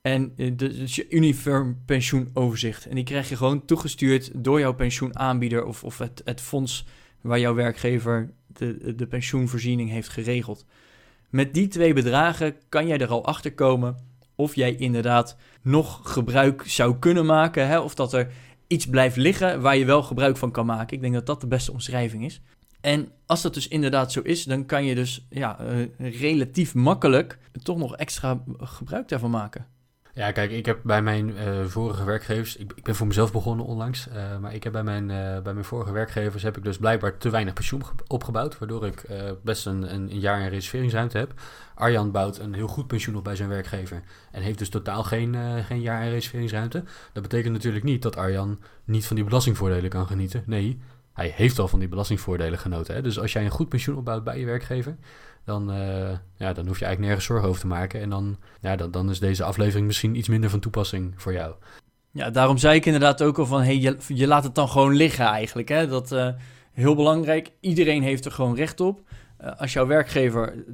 En 0.00 0.34
dus 0.56 0.94
je 0.94 1.08
uniform 1.08 1.82
pensioenoverzicht. 1.86 2.86
En 2.86 2.94
die 2.94 3.04
krijg 3.04 3.28
je 3.28 3.36
gewoon 3.36 3.64
toegestuurd 3.64 4.30
door 4.44 4.60
jouw 4.60 4.74
pensioenaanbieder 4.74 5.64
of, 5.64 5.84
of 5.84 5.98
het, 5.98 6.22
het 6.24 6.40
fonds 6.40 6.86
waar 7.20 7.38
jouw 7.38 7.54
werkgever 7.54 8.30
de, 8.46 8.94
de 8.94 9.06
pensioenvoorziening 9.06 9.90
heeft 9.90 10.08
geregeld. 10.08 10.66
Met 11.30 11.54
die 11.54 11.68
twee 11.68 11.92
bedragen 11.92 12.54
kan 12.68 12.86
jij 12.86 12.98
er 12.98 13.08
al 13.08 13.24
achter 13.24 13.54
komen 13.54 13.96
of 14.34 14.54
jij 14.54 14.74
inderdaad 14.74 15.36
nog 15.62 16.00
gebruik 16.02 16.62
zou 16.66 16.98
kunnen 16.98 17.26
maken. 17.26 17.68
Hè? 17.68 17.78
Of 17.78 17.94
dat 17.94 18.12
er 18.12 18.30
iets 18.66 18.86
blijft 18.86 19.16
liggen 19.16 19.60
waar 19.60 19.76
je 19.76 19.84
wel 19.84 20.02
gebruik 20.02 20.36
van 20.36 20.50
kan 20.50 20.66
maken. 20.66 20.96
Ik 20.96 21.02
denk 21.02 21.14
dat 21.14 21.26
dat 21.26 21.40
de 21.40 21.46
beste 21.46 21.72
omschrijving 21.72 22.24
is. 22.24 22.40
En 22.80 23.08
als 23.26 23.42
dat 23.42 23.54
dus 23.54 23.68
inderdaad 23.68 24.12
zo 24.12 24.20
is, 24.20 24.44
dan 24.44 24.66
kan 24.66 24.84
je 24.84 24.94
dus 24.94 25.26
ja, 25.30 25.58
uh, 25.60 26.20
relatief 26.20 26.74
makkelijk 26.74 27.38
toch 27.62 27.78
nog 27.78 27.96
extra 27.96 28.42
gebruik 28.58 29.08
daarvan 29.08 29.30
maken. 29.30 29.66
Ja, 30.18 30.32
kijk, 30.32 30.50
ik 30.50 30.66
heb 30.66 30.78
bij 30.82 31.02
mijn 31.02 31.28
uh, 31.28 31.64
vorige 31.64 32.04
werkgevers, 32.04 32.56
ik, 32.56 32.72
ik, 32.74 32.84
ben 32.84 32.94
voor 32.94 33.06
mezelf 33.06 33.32
begonnen 33.32 33.66
onlangs, 33.66 34.08
uh, 34.08 34.38
maar 34.38 34.54
ik 34.54 34.64
heb 34.64 34.72
bij 34.72 34.82
mijn, 34.82 35.02
uh, 35.02 35.40
bij 35.42 35.52
mijn 35.52 35.64
vorige 35.64 35.92
werkgevers 35.92 36.42
heb 36.42 36.56
ik 36.56 36.64
dus 36.64 36.76
blijkbaar 36.78 37.18
te 37.18 37.30
weinig 37.30 37.54
pensioen 37.54 37.82
opgebouwd, 38.06 38.58
waardoor 38.58 38.86
ik 38.86 39.04
best 39.42 39.66
een, 39.66 39.94
een, 39.94 40.20
jaar 40.20 40.40
in 40.40 40.48
reserveringsruimte 40.48 41.18
heb. 41.18 41.32
Arjan 41.74 42.10
bouwt 42.10 42.38
een 42.38 42.54
heel 42.54 42.66
goed 42.66 42.86
pensioen 42.86 43.16
op 43.16 43.24
bij 43.24 43.36
zijn 43.36 43.48
werkgever 43.48 44.02
en 44.32 44.42
heeft 44.42 44.58
dus 44.58 44.68
totaal 44.68 45.02
geen, 45.02 45.36
geen 45.64 45.80
jaar 45.80 46.04
in 46.04 46.10
reserveringsruimte. 46.10 46.84
Dat 47.12 47.22
betekent 47.22 47.52
natuurlijk 47.52 47.84
niet 47.84 48.02
dat 48.02 48.16
Arjan 48.16 48.58
niet 48.84 49.06
van 49.06 49.16
die 49.16 49.24
belastingvoordelen 49.24 49.90
kan 49.90 50.06
genieten. 50.06 50.42
Nee, 50.46 50.80
hij 51.18 51.32
heeft 51.36 51.58
al 51.58 51.68
van 51.68 51.78
die 51.78 51.88
belastingvoordelen 51.88 52.58
genoten. 52.58 52.94
Hè? 52.94 53.02
Dus 53.02 53.20
als 53.20 53.32
jij 53.32 53.44
een 53.44 53.50
goed 53.50 53.68
pensioen 53.68 53.96
opbouwt 53.96 54.24
bij 54.24 54.38
je 54.38 54.44
werkgever, 54.44 54.96
dan, 55.44 55.74
uh, 55.74 56.10
ja, 56.36 56.52
dan 56.52 56.66
hoef 56.66 56.78
je 56.78 56.84
eigenlijk 56.84 56.98
nergens 56.98 57.24
zorgen 57.24 57.48
over 57.48 57.60
te 57.60 57.66
maken. 57.66 58.00
En 58.00 58.10
dan, 58.10 58.36
ja, 58.60 58.76
dan, 58.76 58.90
dan 58.90 59.10
is 59.10 59.18
deze 59.18 59.44
aflevering 59.44 59.86
misschien 59.86 60.14
iets 60.14 60.28
minder 60.28 60.50
van 60.50 60.60
toepassing 60.60 61.12
voor 61.16 61.32
jou. 61.32 61.54
Ja, 62.10 62.30
daarom 62.30 62.58
zei 62.58 62.76
ik 62.76 62.86
inderdaad 62.86 63.22
ook 63.22 63.38
al 63.38 63.46
van, 63.46 63.62
hey, 63.62 63.96
je, 64.06 64.26
laat 64.26 64.44
het 64.44 64.54
dan 64.54 64.68
gewoon 64.68 64.94
liggen 64.94 65.26
eigenlijk. 65.26 65.68
Hè? 65.68 65.86
Dat 65.86 66.12
uh, 66.12 66.28
heel 66.72 66.94
belangrijk. 66.94 67.52
Iedereen 67.60 68.02
heeft 68.02 68.24
er 68.24 68.32
gewoon 68.32 68.54
recht 68.54 68.80
op. 68.80 69.00
Uh, 69.40 69.56
als 69.56 69.72
jouw 69.72 69.86
werkgever 69.86 70.64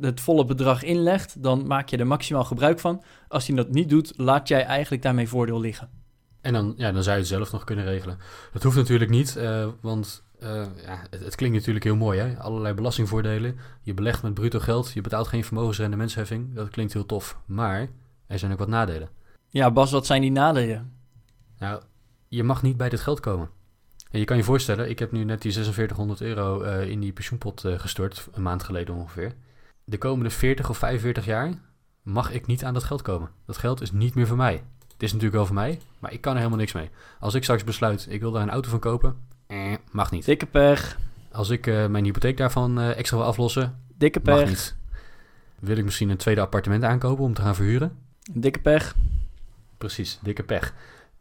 het, 0.00 0.20
volle 0.20 0.44
bedrag 0.44 0.82
inlegt, 0.82 1.42
dan 1.42 1.66
maak 1.66 1.88
je 1.88 1.96
er 1.96 2.06
maximaal 2.06 2.44
gebruik 2.44 2.80
van. 2.80 3.02
Als 3.28 3.46
hij 3.46 3.56
dat 3.56 3.70
niet 3.70 3.88
doet, 3.88 4.12
laat 4.16 4.48
jij 4.48 4.64
eigenlijk 4.64 5.02
daarmee 5.02 5.28
voordeel 5.28 5.60
liggen. 5.60 6.01
En 6.42 6.52
dan, 6.52 6.74
ja, 6.76 6.92
dan 6.92 7.02
zou 7.02 7.14
je 7.14 7.22
het 7.22 7.30
zelf 7.30 7.52
nog 7.52 7.64
kunnen 7.64 7.84
regelen. 7.84 8.18
Dat 8.52 8.62
hoeft 8.62 8.76
natuurlijk 8.76 9.10
niet, 9.10 9.38
want 9.80 10.22
eh, 10.42 10.64
ja, 10.84 11.02
het, 11.10 11.24
het, 11.24 11.34
klinkt 11.34 11.56
natuurlijk 11.56 11.84
heel 11.84 11.96
mooi, 11.96 12.20
hè? 12.20 12.38
Allerlei 12.38 12.74
belastingvoordelen. 12.74 13.58
Je 13.82 13.94
belegt 13.94 14.22
met 14.22 14.34
bruto 14.34 14.58
geld, 14.58 14.92
je 14.92 15.00
betaalt 15.00 15.28
geen 15.28 15.44
vermogensrendementsheffing. 15.44 16.54
Dat 16.54 16.70
klinkt 16.70 16.92
heel 16.92 17.06
tof. 17.06 17.38
Maar 17.46 17.88
er 18.26 18.38
zijn 18.38 18.52
ook 18.52 18.58
wat 18.58 18.68
nadelen. 18.68 19.08
Ja, 19.48 19.70
Bas, 19.70 19.90
wat 19.90 20.06
zijn 20.06 20.20
die 20.20 20.30
nadelen? 20.30 20.92
Nou, 21.58 21.82
je 22.28 22.42
mag 22.42 22.62
niet 22.62 22.76
bij 22.76 22.88
dit 22.88 23.00
geld 23.00 23.20
komen. 23.20 23.50
En 24.10 24.18
je 24.18 24.24
kan 24.24 24.36
je 24.36 24.44
voorstellen, 24.44 24.90
ik 24.90 24.98
heb 24.98 25.12
nu 25.12 25.24
net 25.24 25.42
die 25.42 25.52
4600 25.52 26.20
euro 26.20 26.64
uh, 26.64 26.88
in 26.88 27.00
die 27.00 27.12
pensioenpot 27.12 27.64
gestort, 27.76 28.28
een 28.32 28.42
maand 28.42 28.62
geleden 28.62 28.94
ongeveer. 28.94 29.34
De 29.84 29.98
komende 29.98 30.30
40 30.30 30.68
of 30.68 30.78
45 30.78 31.24
jaar 31.24 31.58
mag 32.02 32.32
ik 32.32 32.46
niet 32.46 32.64
aan 32.64 32.74
dat 32.74 32.84
geld 32.84 33.02
komen. 33.02 33.30
Dat 33.46 33.56
geld 33.56 33.80
is 33.80 33.92
niet 33.92 34.14
meer 34.14 34.26
voor 34.26 34.36
mij. 34.36 34.62
Het 35.02 35.10
is 35.10 35.16
natuurlijk 35.16 35.48
wel 35.48 35.54
voor 35.54 35.64
mij, 35.64 35.80
maar 35.98 36.12
ik 36.12 36.20
kan 36.20 36.32
er 36.32 36.38
helemaal 36.38 36.58
niks 36.58 36.72
mee. 36.72 36.90
Als 37.20 37.34
ik 37.34 37.42
straks 37.42 37.64
besluit, 37.64 38.06
ik 38.10 38.20
wil 38.20 38.30
daar 38.30 38.42
een 38.42 38.50
auto 38.50 38.70
van 38.70 38.78
kopen, 38.78 39.16
eh, 39.46 39.72
mag 39.90 40.10
niet. 40.10 40.24
Dikke 40.24 40.46
pech. 40.46 40.98
Als 41.32 41.50
ik 41.50 41.66
uh, 41.66 41.86
mijn 41.86 42.04
hypotheek 42.04 42.36
daarvan 42.36 42.78
uh, 42.78 42.96
extra 42.98 43.16
wil 43.16 43.26
aflossen, 43.26 43.78
Dikke 43.96 44.20
pech. 44.20 44.34
mag 44.40 44.48
niet. 44.48 44.76
Wil 45.58 45.76
ik 45.76 45.84
misschien 45.84 46.10
een 46.10 46.16
tweede 46.16 46.40
appartement 46.40 46.84
aankopen 46.84 47.24
om 47.24 47.34
te 47.34 47.42
gaan 47.42 47.54
verhuren? 47.54 47.98
Dikke 48.32 48.58
pech. 48.58 48.96
Precies, 49.78 50.18
dikke 50.22 50.42
pech. 50.42 50.74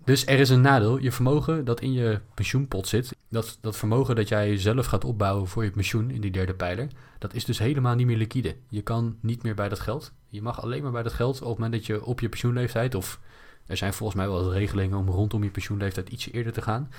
Dus 0.06 0.26
er 0.26 0.40
is 0.40 0.50
een 0.50 0.62
nadeel. 0.62 0.98
Je 0.98 1.12
vermogen 1.12 1.66
dat 1.66 1.82
in 1.82 1.94
je 1.94 2.20
pensioenpot 2.34 2.88
zit, 2.88 3.16
dat, 3.30 3.58
dat 3.62 3.78
vermogen 3.78 4.16
dat 4.16 4.28
jij 4.28 4.58
zelf 4.58 4.86
gaat 4.86 5.06
opbouwen 5.06 5.48
voor 5.48 5.64
je 5.64 5.72
pensioen 5.72 6.12
in 6.12 6.22
die 6.22 6.32
derde 6.32 6.54
pijler, 6.54 6.88
dat 7.20 7.34
is 7.34 7.46
dus 7.46 7.60
helemaal 7.60 7.96
niet 7.96 8.06
meer 8.08 8.18
liquide. 8.18 8.56
Je 8.70 8.82
kan 8.82 9.18
niet 9.22 9.44
meer 9.44 9.56
bij 9.56 9.70
dat 9.70 9.80
geld. 9.80 10.12
Je 10.30 10.42
mag 10.42 10.62
alleen 10.62 10.84
maar 10.84 10.92
bij 10.92 11.04
dat 11.04 11.14
geld 11.14 11.42
op 11.42 11.48
het 11.48 11.58
moment 11.58 11.74
dat 11.74 11.86
je 11.86 12.06
op 12.06 12.20
je 12.20 12.30
pensioenleeftijd, 12.30 12.96
of 12.96 13.20
er 13.72 13.78
zijn 13.78 13.94
volgens 13.94 14.18
mij 14.18 14.30
wel 14.30 14.54
regelingen 14.54 14.98
om 14.98 15.10
rondom 15.10 15.44
je 15.44 15.50
pensioenleeftijd 15.50 16.10
ietsje 16.10 16.32
eerder 16.32 16.54
te 16.54 16.62
gaan. 16.62 16.90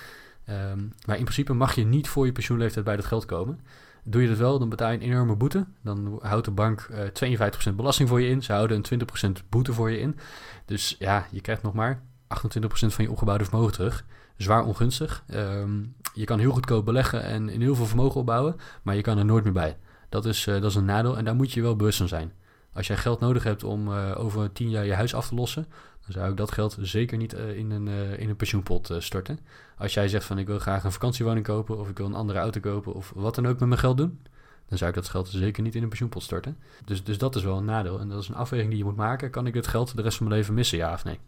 Um, 0.48 0.92
maar 1.06 1.16
in 1.16 1.22
principe 1.22 1.52
mag 1.52 1.74
je 1.74 1.84
niet 1.84 2.08
voor 2.08 2.26
je 2.26 2.32
pensioenleeftijd 2.32 2.84
bij 2.84 2.96
dat 2.96 3.04
geld 3.04 3.24
komen. 3.24 3.60
Doe 4.04 4.22
je 4.22 4.28
dat 4.28 4.38
wel, 4.38 4.58
dan 4.58 4.68
betaal 4.68 4.90
je 4.90 4.96
een 4.96 5.02
enorme 5.02 5.36
boete. 5.36 5.66
Dan 5.82 6.18
houdt 6.22 6.44
de 6.44 6.50
bank 6.50 6.88
uh, 6.90 7.38
52% 7.70 7.74
belasting 7.74 8.08
voor 8.08 8.20
je 8.20 8.28
in. 8.28 8.42
Ze 8.42 8.52
houden 8.52 8.82
een 8.90 9.06
20% 9.42 9.48
boete 9.48 9.72
voor 9.72 9.90
je 9.90 9.98
in. 9.98 10.18
Dus 10.64 10.96
ja, 10.98 11.26
je 11.30 11.40
krijgt 11.40 11.62
nog 11.62 11.74
maar 11.74 12.02
28% 12.34 12.66
van 12.66 13.04
je 13.04 13.10
opgebouwde 13.10 13.44
vermogen 13.44 13.72
terug. 13.72 14.04
Zwaar 14.36 14.64
ongunstig. 14.64 15.24
Um, 15.34 15.94
je 16.14 16.24
kan 16.24 16.38
heel 16.38 16.52
goedkoop 16.52 16.84
beleggen 16.84 17.22
en 17.22 17.48
in 17.48 17.60
heel 17.60 17.74
veel 17.74 17.86
vermogen 17.86 18.20
opbouwen, 18.20 18.56
maar 18.82 18.96
je 18.96 19.02
kan 19.02 19.18
er 19.18 19.24
nooit 19.24 19.44
meer 19.44 19.52
bij. 19.52 19.76
Dat 20.08 20.26
is, 20.26 20.46
uh, 20.46 20.54
dat 20.54 20.70
is 20.70 20.74
een 20.74 20.84
nadeel 20.84 21.16
en 21.16 21.24
daar 21.24 21.34
moet 21.34 21.52
je 21.52 21.62
wel 21.62 21.76
bewust 21.76 21.98
van 21.98 22.08
zijn. 22.08 22.32
Als 22.72 22.86
jij 22.86 22.96
geld 22.96 23.20
nodig 23.20 23.42
hebt 23.44 23.64
om 23.64 23.88
uh, 23.88 24.12
over 24.16 24.52
10 24.52 24.70
jaar 24.70 24.84
je 24.84 24.94
huis 24.94 25.14
af 25.14 25.28
te 25.28 25.34
lossen, 25.34 25.66
dan 26.02 26.12
zou 26.12 26.30
ik 26.30 26.36
dat 26.36 26.52
geld 26.52 26.76
zeker 26.80 27.16
niet 27.18 27.34
uh, 27.34 27.56
in, 27.56 27.70
een, 27.70 27.88
in 28.18 28.28
een 28.28 28.36
pensioenpot 28.36 28.94
storten. 28.98 29.38
Als 29.76 29.94
jij 29.94 30.08
zegt 30.08 30.24
van 30.24 30.38
ik 30.38 30.46
wil 30.46 30.58
graag 30.58 30.84
een 30.84 30.92
vakantiewoning 30.92 31.46
kopen 31.46 31.78
of 31.78 31.88
ik 31.88 31.98
wil 31.98 32.06
een 32.06 32.14
andere 32.14 32.38
auto 32.38 32.60
kopen 32.60 32.94
of 32.94 33.12
wat 33.14 33.34
dan 33.34 33.46
ook 33.46 33.58
met 33.58 33.68
mijn 33.68 33.80
geld 33.80 33.96
doen, 33.96 34.20
dan 34.68 34.78
zou 34.78 34.90
ik 34.90 34.96
dat 34.96 35.08
geld 35.08 35.28
zeker 35.28 35.62
niet 35.62 35.74
in 35.74 35.82
een 35.82 35.88
pensioenpot 35.88 36.22
storten. 36.22 36.56
Dus, 36.84 37.04
dus 37.04 37.18
dat 37.18 37.36
is 37.36 37.42
wel 37.42 37.56
een 37.56 37.64
nadeel 37.64 38.00
en 38.00 38.08
dat 38.08 38.22
is 38.22 38.28
een 38.28 38.34
afweging 38.34 38.68
die 38.68 38.78
je 38.78 38.84
moet 38.84 38.96
maken. 38.96 39.30
Kan 39.30 39.46
ik 39.46 39.54
het 39.54 39.66
geld 39.66 39.96
de 39.96 40.02
rest 40.02 40.16
van 40.16 40.26
mijn 40.26 40.38
leven 40.38 40.54
missen, 40.54 40.78
ja 40.78 40.92
of 40.92 41.04
nee? 41.04 41.18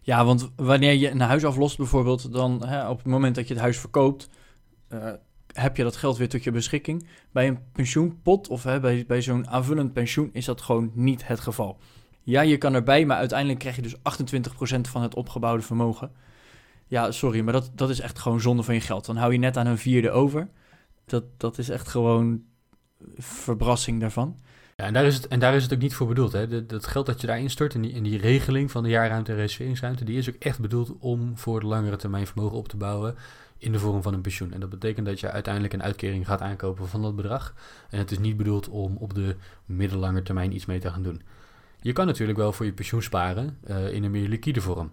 Ja, 0.00 0.24
want 0.24 0.50
wanneer 0.56 0.92
je 0.92 1.10
een 1.10 1.20
huis 1.20 1.44
aflost 1.44 1.76
bijvoorbeeld, 1.76 2.32
dan 2.32 2.66
hè, 2.66 2.88
op 2.88 2.98
het 2.98 3.06
moment 3.06 3.34
dat 3.34 3.48
je 3.48 3.54
het 3.54 3.62
huis 3.62 3.78
verkoopt, 3.78 4.28
heb 5.52 5.76
je 5.76 5.82
dat 5.82 5.96
geld 5.96 6.16
weer 6.16 6.28
tot 6.28 6.44
je 6.44 6.50
beschikking. 6.50 7.06
Bij 7.30 7.48
een 7.48 7.58
pensioenpot 7.72 8.48
of 8.48 8.62
hè, 8.62 8.80
bij, 8.80 9.04
bij 9.06 9.22
zo'n 9.22 9.48
aanvullend 9.48 9.92
pensioen 9.92 10.30
is 10.32 10.44
dat 10.44 10.60
gewoon 10.60 10.90
niet 10.94 11.26
het 11.26 11.40
geval. 11.40 11.78
Ja, 12.22 12.40
je 12.40 12.58
kan 12.58 12.74
erbij, 12.74 13.06
maar 13.06 13.16
uiteindelijk 13.16 13.58
krijg 13.58 13.76
je 13.76 13.82
dus 13.82 13.96
28% 13.96 14.00
van 14.80 15.02
het 15.02 15.14
opgebouwde 15.14 15.62
vermogen. 15.62 16.10
Ja, 16.86 17.10
sorry, 17.10 17.40
maar 17.40 17.52
dat, 17.52 17.70
dat 17.74 17.90
is 17.90 18.00
echt 18.00 18.18
gewoon 18.18 18.40
zonde 18.40 18.62
van 18.62 18.74
je 18.74 18.80
geld. 18.80 19.06
Dan 19.06 19.16
hou 19.16 19.32
je 19.32 19.38
net 19.38 19.56
aan 19.56 19.66
een 19.66 19.78
vierde 19.78 20.10
over. 20.10 20.48
Dat, 21.04 21.24
dat 21.36 21.58
is 21.58 21.68
echt 21.68 21.88
gewoon 21.88 22.42
verbrassing 23.16 24.00
daarvan. 24.00 24.38
Ja, 24.76 24.84
en 24.84 24.92
daar 24.92 25.04
is 25.04 25.14
het, 25.14 25.28
en 25.28 25.40
daar 25.40 25.54
is 25.54 25.62
het 25.62 25.72
ook 25.72 25.78
niet 25.78 25.94
voor 25.94 26.06
bedoeld. 26.06 26.32
Hè? 26.32 26.66
Dat 26.66 26.86
geld 26.86 27.06
dat 27.06 27.20
je 27.20 27.26
daarin 27.26 27.50
stort 27.50 27.74
in 27.74 27.82
die, 27.82 27.92
in 27.92 28.02
die 28.02 28.18
regeling 28.18 28.70
van 28.70 28.82
de 28.82 28.88
jaarruimte 28.88 29.32
en 29.32 29.36
reserveringsruimte, 29.38 30.04
die 30.04 30.18
is 30.18 30.28
ook 30.28 30.34
echt 30.38 30.60
bedoeld 30.60 30.96
om 30.98 31.38
voor 31.38 31.60
de 31.60 31.66
langere 31.66 31.96
termijn 31.96 32.26
vermogen 32.26 32.56
op 32.56 32.68
te 32.68 32.76
bouwen 32.76 33.14
in 33.58 33.72
de 33.72 33.78
vorm 33.78 34.02
van 34.02 34.14
een 34.14 34.20
pensioen. 34.20 34.52
En 34.52 34.60
dat 34.60 34.70
betekent 34.70 35.06
dat 35.06 35.20
je 35.20 35.30
uiteindelijk 35.30 35.74
een 35.74 35.82
uitkering 35.82 36.26
gaat 36.26 36.40
aankopen 36.40 36.88
van 36.88 37.02
dat 37.02 37.16
bedrag. 37.16 37.54
En 37.90 37.98
het 37.98 38.10
is 38.10 38.18
niet 38.18 38.36
bedoeld 38.36 38.68
om 38.68 38.96
op 38.96 39.14
de 39.14 39.36
middellange 39.64 40.22
termijn 40.22 40.54
iets 40.54 40.66
mee 40.66 40.78
te 40.78 40.90
gaan 40.90 41.02
doen. 41.02 41.22
Je 41.82 41.92
kan 41.92 42.06
natuurlijk 42.06 42.38
wel 42.38 42.52
voor 42.52 42.66
je 42.66 42.72
pensioen 42.72 43.02
sparen 43.02 43.58
uh, 43.70 43.94
in 43.94 44.04
een 44.04 44.10
meer 44.10 44.28
liquide 44.28 44.60
vorm. 44.60 44.92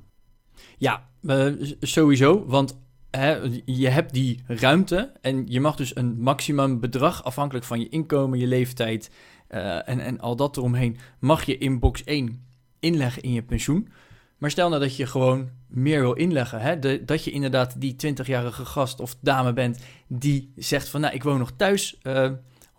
Ja, 0.78 1.10
uh, 1.21 1.73
sowieso. 1.80 2.45
Want 2.45 2.78
He, 3.12 3.62
je 3.65 3.88
hebt 3.88 4.13
die 4.13 4.39
ruimte 4.47 5.12
en 5.21 5.43
je 5.47 5.60
mag 5.60 5.75
dus 5.75 5.95
een 5.95 6.21
maximum 6.21 6.80
bedrag 6.80 7.23
afhankelijk 7.23 7.65
van 7.65 7.80
je 7.80 7.89
inkomen, 7.89 8.39
je 8.39 8.47
leeftijd 8.47 9.12
uh, 9.49 9.89
en, 9.89 9.99
en 9.99 10.19
al 10.19 10.36
dat 10.36 10.58
eromheen, 10.58 10.97
mag 11.19 11.43
je 11.43 11.58
in 11.58 11.80
box 11.80 12.04
1 12.04 12.45
inleggen 12.80 13.21
in 13.21 13.32
je 13.32 13.43
pensioen. 13.43 13.89
Maar 14.38 14.52
stel 14.52 14.69
nou 14.69 14.82
dat 14.82 14.95
je 14.95 15.06
gewoon 15.06 15.49
meer 15.67 15.99
wil 15.99 16.13
inleggen, 16.13 16.62
hè? 16.62 17.04
Dat 17.06 17.23
je 17.23 17.32
inderdaad 17.32 17.82
die 17.82 17.95
20-jarige 18.08 18.65
gast 18.65 18.99
of 18.99 19.15
dame 19.21 19.54
bent 19.54 19.80
die 20.08 20.54
zegt 20.56 20.89
van 20.89 21.02
nou 21.02 21.13
ik 21.13 21.23
woon 21.23 21.39
nog 21.39 21.52
thuis, 21.56 21.97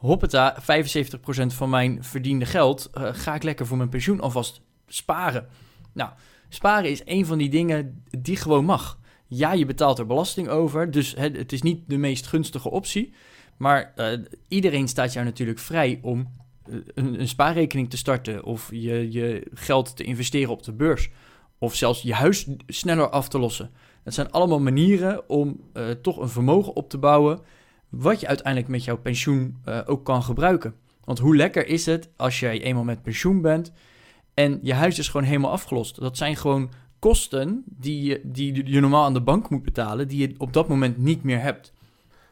hoppata, 0.01 0.57
75% 0.61 0.65
van 1.47 1.71
mijn 1.71 2.05
verdiende 2.05 2.47
geld 2.47 2.91
uh, 2.95 3.09
ga 3.13 3.35
ik 3.35 3.43
lekker 3.43 3.67
voor 3.67 3.77
mijn 3.77 3.89
pensioen 3.89 4.21
alvast 4.21 4.61
sparen. 4.87 5.49
Nou, 5.93 6.11
sparen 6.49 6.91
is 6.91 7.03
een 7.05 7.27
van 7.27 7.39
die 7.39 7.49
dingen 7.49 8.05
die 8.19 8.37
gewoon 8.37 8.65
mag. 8.65 8.99
Ja, 9.27 9.53
je 9.53 9.67
betaalt 9.67 9.99
er 9.99 10.07
belasting 10.07 10.49
over, 10.49 10.91
dus 10.91 11.15
het, 11.17 11.53
is 11.53 11.63
niet 11.63 11.83
de 11.87 11.97
meest 11.97 12.27
gunstige 12.27 12.71
optie. 12.71 13.13
Maar 13.57 13.93
uh, 13.97 14.07
iedereen 14.49 14.89
staat 14.89 15.13
jou 15.13 15.25
natuurlijk 15.25 15.59
vrij 15.59 15.99
om 16.03 16.33
een, 16.95 17.21
een, 17.21 17.29
spaarrekening 17.29 17.91
te 17.91 17.97
starten 17.97 18.45
of 18.45 18.69
je, 18.73 19.13
je 19.13 19.47
geld 19.55 19.97
te 19.97 20.05
investeren 20.05 20.51
op 20.51 20.63
de 20.63 20.73
beurs 20.73 21.11
of 21.59 21.75
zelfs 21.75 22.03
je 22.03 22.15
huis 22.15 22.47
sneller 22.67 23.11
af 23.11 23.29
te 23.29 23.39
lossen. 23.39 23.71
Dat 24.05 24.15
zijn 24.15 24.31
allemaal 24.31 24.61
manieren 24.61 25.29
om 25.29 25.61
toch 26.03 26.19
een 26.19 26.29
vermogen 26.29 26.77
op 26.77 26.91
te 26.91 26.99
bouwen 26.99 27.41
wat 27.91 28.21
je 28.21 28.27
uiteindelijk 28.27 28.69
met 28.69 28.85
jouw 28.85 28.99
pensioen 28.99 29.57
uh, 29.69 29.81
ook 29.87 30.05
kan 30.05 30.23
gebruiken. 30.23 30.75
Want 31.05 31.19
hoe 31.19 31.37
lekker 31.37 31.67
is 31.67 31.87
het 31.87 32.09
als 32.17 32.41
jij 32.41 32.63
eenmaal 32.63 32.85
met 32.85 33.03
pensioen 33.03 33.41
bent 33.41 33.73
en 34.35 34.59
je 34.63 34.75
huis 34.75 34.99
is 34.99 35.09
gewoon 35.09 35.27
helemaal 35.27 35.51
afgelost. 35.51 36.01
Dat 36.01 36.17
zijn 36.17 36.37
gewoon 36.37 36.71
kosten 36.99 37.63
die 37.67 38.03
je, 38.03 38.21
die 38.25 38.71
je 38.71 38.81
normaal 38.81 39.05
aan 39.05 39.13
de 39.13 39.21
bank 39.21 39.51
moet 39.51 39.63
betalen, 39.63 40.09
die 40.09 40.29
je 40.29 40.35
op 40.39 40.53
dat 40.53 40.69
moment 40.69 40.97
niet 40.97 41.23
meer 41.23 41.41
hebt. 41.41 41.73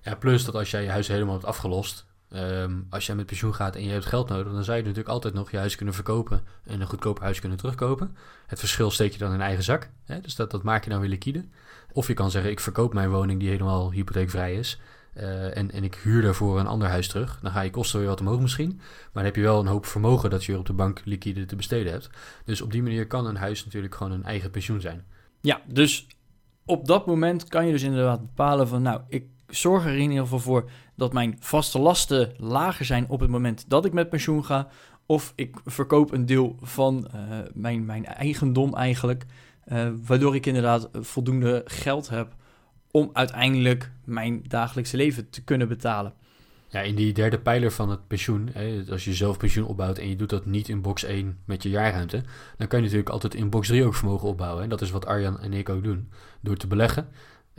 Ja, 0.03 0.15
plus 0.15 0.45
dat 0.45 0.55
als 0.55 0.71
jij 0.71 0.83
je 0.83 0.91
huis 0.91 1.09
helemaal 1.09 1.35
hebt 1.35 1.47
afgelost, 1.47 2.07
um, 2.33 2.87
als 2.91 3.07
jij 3.07 3.15
met 3.15 3.27
pensioen 3.27 3.55
gaat 3.55 3.77
en 3.77 3.85
je 3.85 3.91
hebt 3.91 4.07
geld 4.07 4.29
nodig, 4.29 4.53
dan 4.53 4.65
zou 4.65 4.77
je 4.77 4.83
natuurlijk 4.83 5.09
altijd 5.09 5.35
nog 5.35 5.51
je 5.51 5.57
huis 5.57 5.77
kunnen 5.77 5.95
verkopen 5.95 6.43
en 6.65 6.81
een 6.81 6.87
goedkoop 6.87 7.21
huis 7.21 7.41
kunnen 7.41 7.59
terugkopen. 7.59 8.17
Het 8.47 8.59
verschil 8.59 8.91
steek 8.91 9.13
je 9.13 9.19
dan 9.19 9.33
in 9.33 9.41
eigen 9.41 9.65
zak, 9.65 9.91
hè? 10.05 10.21
dus 10.21 10.35
dat, 10.35 10.51
dat 10.51 10.63
maak 10.63 10.85
je 10.85 10.91
dan 10.91 11.01
weer 11.01 11.09
liquide. 11.09 11.45
Of 11.93 12.07
je 12.07 12.15
kan 12.15 12.31
zeggen, 12.31 12.51
ik 12.51 12.61
verkoop 12.61 12.95
mijn 12.95 13.11
woning 13.11 13.41
die 13.41 13.49
helemaal 13.49 13.93
hypotheekvrij 13.93 14.55
is. 14.55 14.81
Uh, 15.21 15.57
en, 15.57 15.71
en 15.71 15.85
ik 15.85 15.95
huur 15.95 16.23
daarvoor 16.23 16.61
een 16.61 16.67
ander 16.67 16.89
huis 16.89 17.09
terug. 17.09 17.39
Dan 17.43 17.53
ga 17.53 17.61
je 17.61 17.71
kosten 17.71 17.99
weer 17.99 18.09
wat 18.09 18.21
omhoog 18.21 18.41
misschien. 18.41 18.73
Maar 18.77 19.11
dan 19.13 19.25
heb 19.25 19.37
je 19.37 19.43
wel 19.43 19.61
een 19.61 19.67
hoop 19.67 19.87
vermogen 19.87 20.31
dat 20.31 20.45
je 20.45 20.59
op 20.59 20.67
de 20.67 20.73
bank 20.73 21.01
liquide 21.05 21.45
te 21.45 21.57
besteden 21.57 21.93
hebt. 21.93 22.11
Dus 22.45 22.61
op 22.61 22.73
die 22.73 22.83
manier 22.83 23.07
kan 23.07 23.27
een 23.27 23.37
huis 23.37 23.65
natuurlijk 23.65 23.95
gewoon 23.95 24.13
een 24.13 24.25
eigen 24.25 24.51
pensioen 24.51 24.81
zijn. 24.81 25.05
Ja, 25.41 25.61
dus 25.67 26.07
op 26.65 26.87
dat 26.87 27.07
moment 27.07 27.49
kan 27.49 27.67
je 27.67 27.73
dus 27.73 27.83
inderdaad 27.83 28.21
bepalen 28.21 28.69
van... 28.69 28.83
nou, 28.83 29.01
ik 29.09 29.27
zorg 29.47 29.85
er 29.85 29.95
in 29.95 30.01
ieder 30.01 30.19
geval 30.19 30.39
voor 30.39 30.71
dat 30.97 31.13
mijn 31.13 31.37
vaste 31.41 31.79
lasten 31.79 32.33
lager 32.37 32.85
zijn 32.85 33.09
op 33.09 33.21
het 33.21 33.31
moment 33.31 33.65
dat 33.69 33.85
ik 33.85 33.93
met 33.93 34.11
pensioen 34.11 34.45
ga. 34.45 34.69
Of 35.07 35.33
ik 35.37 35.57
verkoop 35.65 36.13
een 36.13 36.27
deel 36.27 36.57
van 36.61 37.11
uh, 37.15 37.21
mijn, 37.55 37.85
mijn 37.85 38.05
eigendom 38.05 38.75
eigenlijk. 38.75 39.25
Uh, 39.73 39.89
waardoor 40.07 40.35
ik 40.35 40.47
inderdaad 40.47 40.89
voldoende 40.93 41.63
geld 41.65 42.09
heb 42.09 42.37
om 42.91 43.11
uiteindelijk 43.13 43.91
mijn 44.05 44.43
dagelijkse 44.49 44.97
leven 44.97 45.31
te 45.31 45.45
kunnen 45.45 45.69
betalen. 45.69 46.13
Ja, 46.69 46.81
in 46.81 46.95
die 46.95 47.13
derde 47.13 47.39
pijler 47.39 47.73
van 47.73 47.91
het 47.91 48.07
pensioen, 48.07 48.51
hè, 48.53 48.83
als 48.91 49.05
je 49.05 49.15
zelf 49.15 49.37
pensioen 49.37 49.67
opbouwt 49.67 49.99
en 49.99 50.09
je 50.09 50.17
doet 50.17 50.31
dat 50.31 50.47
niet 50.47 50.69
in 50.69 50.81
box 50.81 51.05
1 51.05 51.39
met 51.45 51.63
je 51.63 51.69
jaarruimte, 51.69 52.23
dan 52.57 52.67
kan 52.67 52.79
je 52.79 52.85
natuurlijk 52.85 53.11
altijd 53.11 53.35
in 53.35 53.51
box 53.51 53.67
3 53.67 53.85
ook 53.85 53.95
vermogen 53.95 54.29
opbouwen. 54.29 54.63
En 54.63 54.69
dat 54.69 54.81
is 54.81 54.91
wat 54.91 55.07
Arjan 55.07 55.41
en 55.41 55.53
ik 55.53 55.69
ook 55.69 55.83
doen. 55.83 56.11
Door 56.41 56.57
te 56.57 56.67
beleggen 56.67 57.09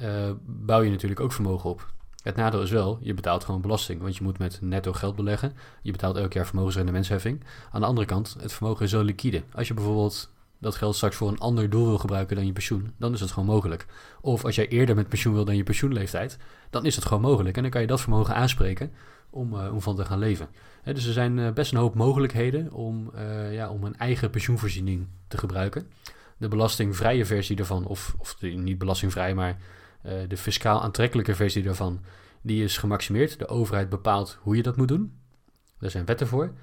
uh, 0.03 0.31
bouw 0.45 0.81
je 0.81 0.89
natuurlijk 0.89 1.19
ook 1.19 1.33
vermogen 1.33 1.69
op. 1.69 1.93
Het 2.23 2.35
nadeel 2.35 2.61
is 2.61 2.71
wel, 2.71 2.97
je 3.01 3.13
betaalt 3.13 3.43
gewoon 3.43 3.61
belasting, 3.61 4.01
want 4.01 4.17
je 4.17 4.23
moet 4.23 4.37
met 4.37 4.59
netto 4.61 4.93
geld 4.93 5.15
beleggen. 5.15 5.53
Je 5.81 5.91
betaalt 5.91 6.17
elk 6.17 6.33
jaar 6.33 6.45
vermogensrendementsheffing. 6.45 7.43
Aan 7.71 7.81
de 7.81 7.87
andere 7.87 8.07
kant, 8.07 8.35
het 8.39 8.53
vermogen 8.53 8.85
is 8.85 8.91
zo 8.91 9.01
liquide. 9.01 9.43
Als 9.51 9.67
je 9.67 9.73
bijvoorbeeld 9.73 10.31
dat 10.59 10.75
geld 10.75 10.95
straks 10.95 11.15
voor 11.15 11.27
een 11.27 11.39
ander 11.39 11.69
doel 11.69 11.85
wil 11.85 11.97
gebruiken 11.97 12.35
dan 12.35 12.45
je 12.45 12.51
pensioen, 12.51 12.93
dan 12.97 13.13
is 13.13 13.19
het 13.19 13.31
gewoon 13.31 13.49
mogelijk. 13.49 13.85
Of 14.21 14.45
als 14.45 14.55
jij 14.55 14.67
eerder 14.67 14.95
met 14.95 15.09
pensioen 15.09 15.33
wil 15.33 15.45
dan 15.45 15.55
je 15.55 15.63
pensioenleeftijd, 15.63 16.37
dan 16.69 16.85
is 16.85 16.95
het 16.95 17.05
gewoon 17.05 17.21
mogelijk. 17.21 17.55
En 17.55 17.61
dan 17.61 17.71
kan 17.71 17.81
je 17.81 17.87
dat 17.87 18.01
vermogen 18.01 18.35
aanspreken 18.35 18.91
om, 19.29 19.53
uh, 19.53 19.73
van 19.77 19.95
te 19.95 20.05
gaan 20.05 20.19
leven. 20.19 20.47
Dus 20.83 21.05
er 21.05 21.13
zijn 21.13 21.37
uh, 21.37 21.51
best 21.51 21.71
een 21.71 21.77
hoop 21.77 21.95
mogelijkheden 21.95 22.71
om, 22.71 23.11
uh, 23.15 23.53
ja, 23.53 23.69
om 23.69 23.83
een 23.83 23.97
eigen 23.97 24.29
pensioenvoorziening 24.29 25.07
te 25.27 25.37
gebruiken. 25.37 25.87
De 26.37 26.47
belastingvrije 26.47 27.25
versie 27.25 27.55
daarvan, 27.55 27.85
of, 27.85 28.15
of 28.17 28.35
de, 28.35 28.47
niet 28.47 28.77
belastingvrij, 28.77 29.33
maar 29.33 29.57
de 30.27 30.37
fiscaal 30.37 30.81
aantrekkelijke 30.81 31.35
versie 31.35 31.63
daarvan, 31.63 32.01
die 32.41 32.63
is 32.63 32.77
gemaximeerd. 32.77 33.39
De 33.39 33.47
overheid 33.47 33.89
bepaalt 33.89 34.37
hoe 34.41 34.55
je 34.55 34.63
dat 34.63 34.77
moet 34.77 34.87
doen. 34.87 35.19
Er 35.79 35.89
zijn 35.89 36.05
wetten 36.05 36.27
voor. 36.27 36.53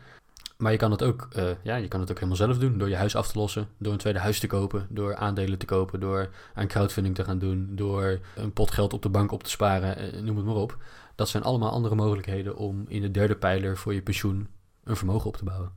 Maar 0.56 0.72
je 0.72 0.78
kan 0.78 0.90
het 0.90 1.02
ook, 1.02 1.28
uh, 1.36 1.44
ja, 1.62 1.76
je 1.76 1.88
kan 1.88 2.00
het 2.00 2.10
ook 2.10 2.16
helemaal 2.16 2.36
zelf 2.36 2.58
doen. 2.58 2.78
Door 2.78 2.88
je 2.88 2.96
huis 2.96 3.16
af 3.16 3.28
te 3.28 3.38
lossen, 3.38 3.68
door 3.78 3.92
een 3.92 3.98
tweede 3.98 4.18
huis 4.18 4.40
te 4.40 4.46
kopen, 4.46 4.86
door 4.90 5.16
aandelen 5.16 5.58
te 5.58 5.66
kopen, 5.66 6.00
door 6.00 6.30
aan 6.54 6.66
crowdfunding 6.66 7.14
te 7.14 7.24
gaan 7.24 7.38
doen, 7.38 7.68
door 7.70 8.20
een 8.36 8.52
pot 8.52 8.70
geld 8.70 8.92
op 8.92 9.02
de 9.02 9.08
bank 9.08 9.32
op 9.32 9.42
te 9.42 9.50
sparen, 9.50 10.14
uh, 10.14 10.22
noem 10.22 10.36
het 10.36 10.46
maar 10.46 10.54
op. 10.54 10.78
Dat 11.14 11.28
zijn 11.28 11.42
allemaal 11.42 11.70
andere 11.70 11.94
mogelijkheden 11.94 12.56
om 12.56 12.84
in 12.88 13.00
de 13.00 13.10
derde 13.10 13.36
pijler 13.36 13.76
voor 13.76 13.94
je 13.94 14.02
pensioen 14.02 14.48
een 14.84 14.96
vermogen 14.96 15.26
op 15.26 15.36
te 15.36 15.44
bouwen. 15.44 15.72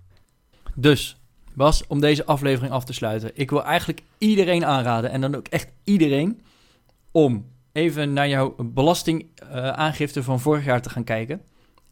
Dus, 0.76 1.18
Bas, 1.54 1.88
om 1.88 2.00
deze 2.00 2.26
aflevering 2.26 2.74
af 2.74 2.86
te 2.86 2.94
sluiten. 2.94 3.32
Ik 3.34 3.50
wil 3.50 3.64
eigenlijk 3.64 4.02
iedereen 4.18 4.66
aanraden, 4.66 5.12
en 5.12 5.22
dan 5.22 5.36
ook 5.36 5.48
echt 5.48 5.72
iedereen, 5.84 6.42
om 7.12 7.46
even 7.72 8.14
naar 8.14 8.28
jouw 8.28 8.56
belastingaangifte 8.58 10.24
van 10.24 10.40
vorig 10.40 10.66
jaar 10.66 10.82
te 10.82 10.90
gaan 10.90 11.04
kijken. 11.04 11.42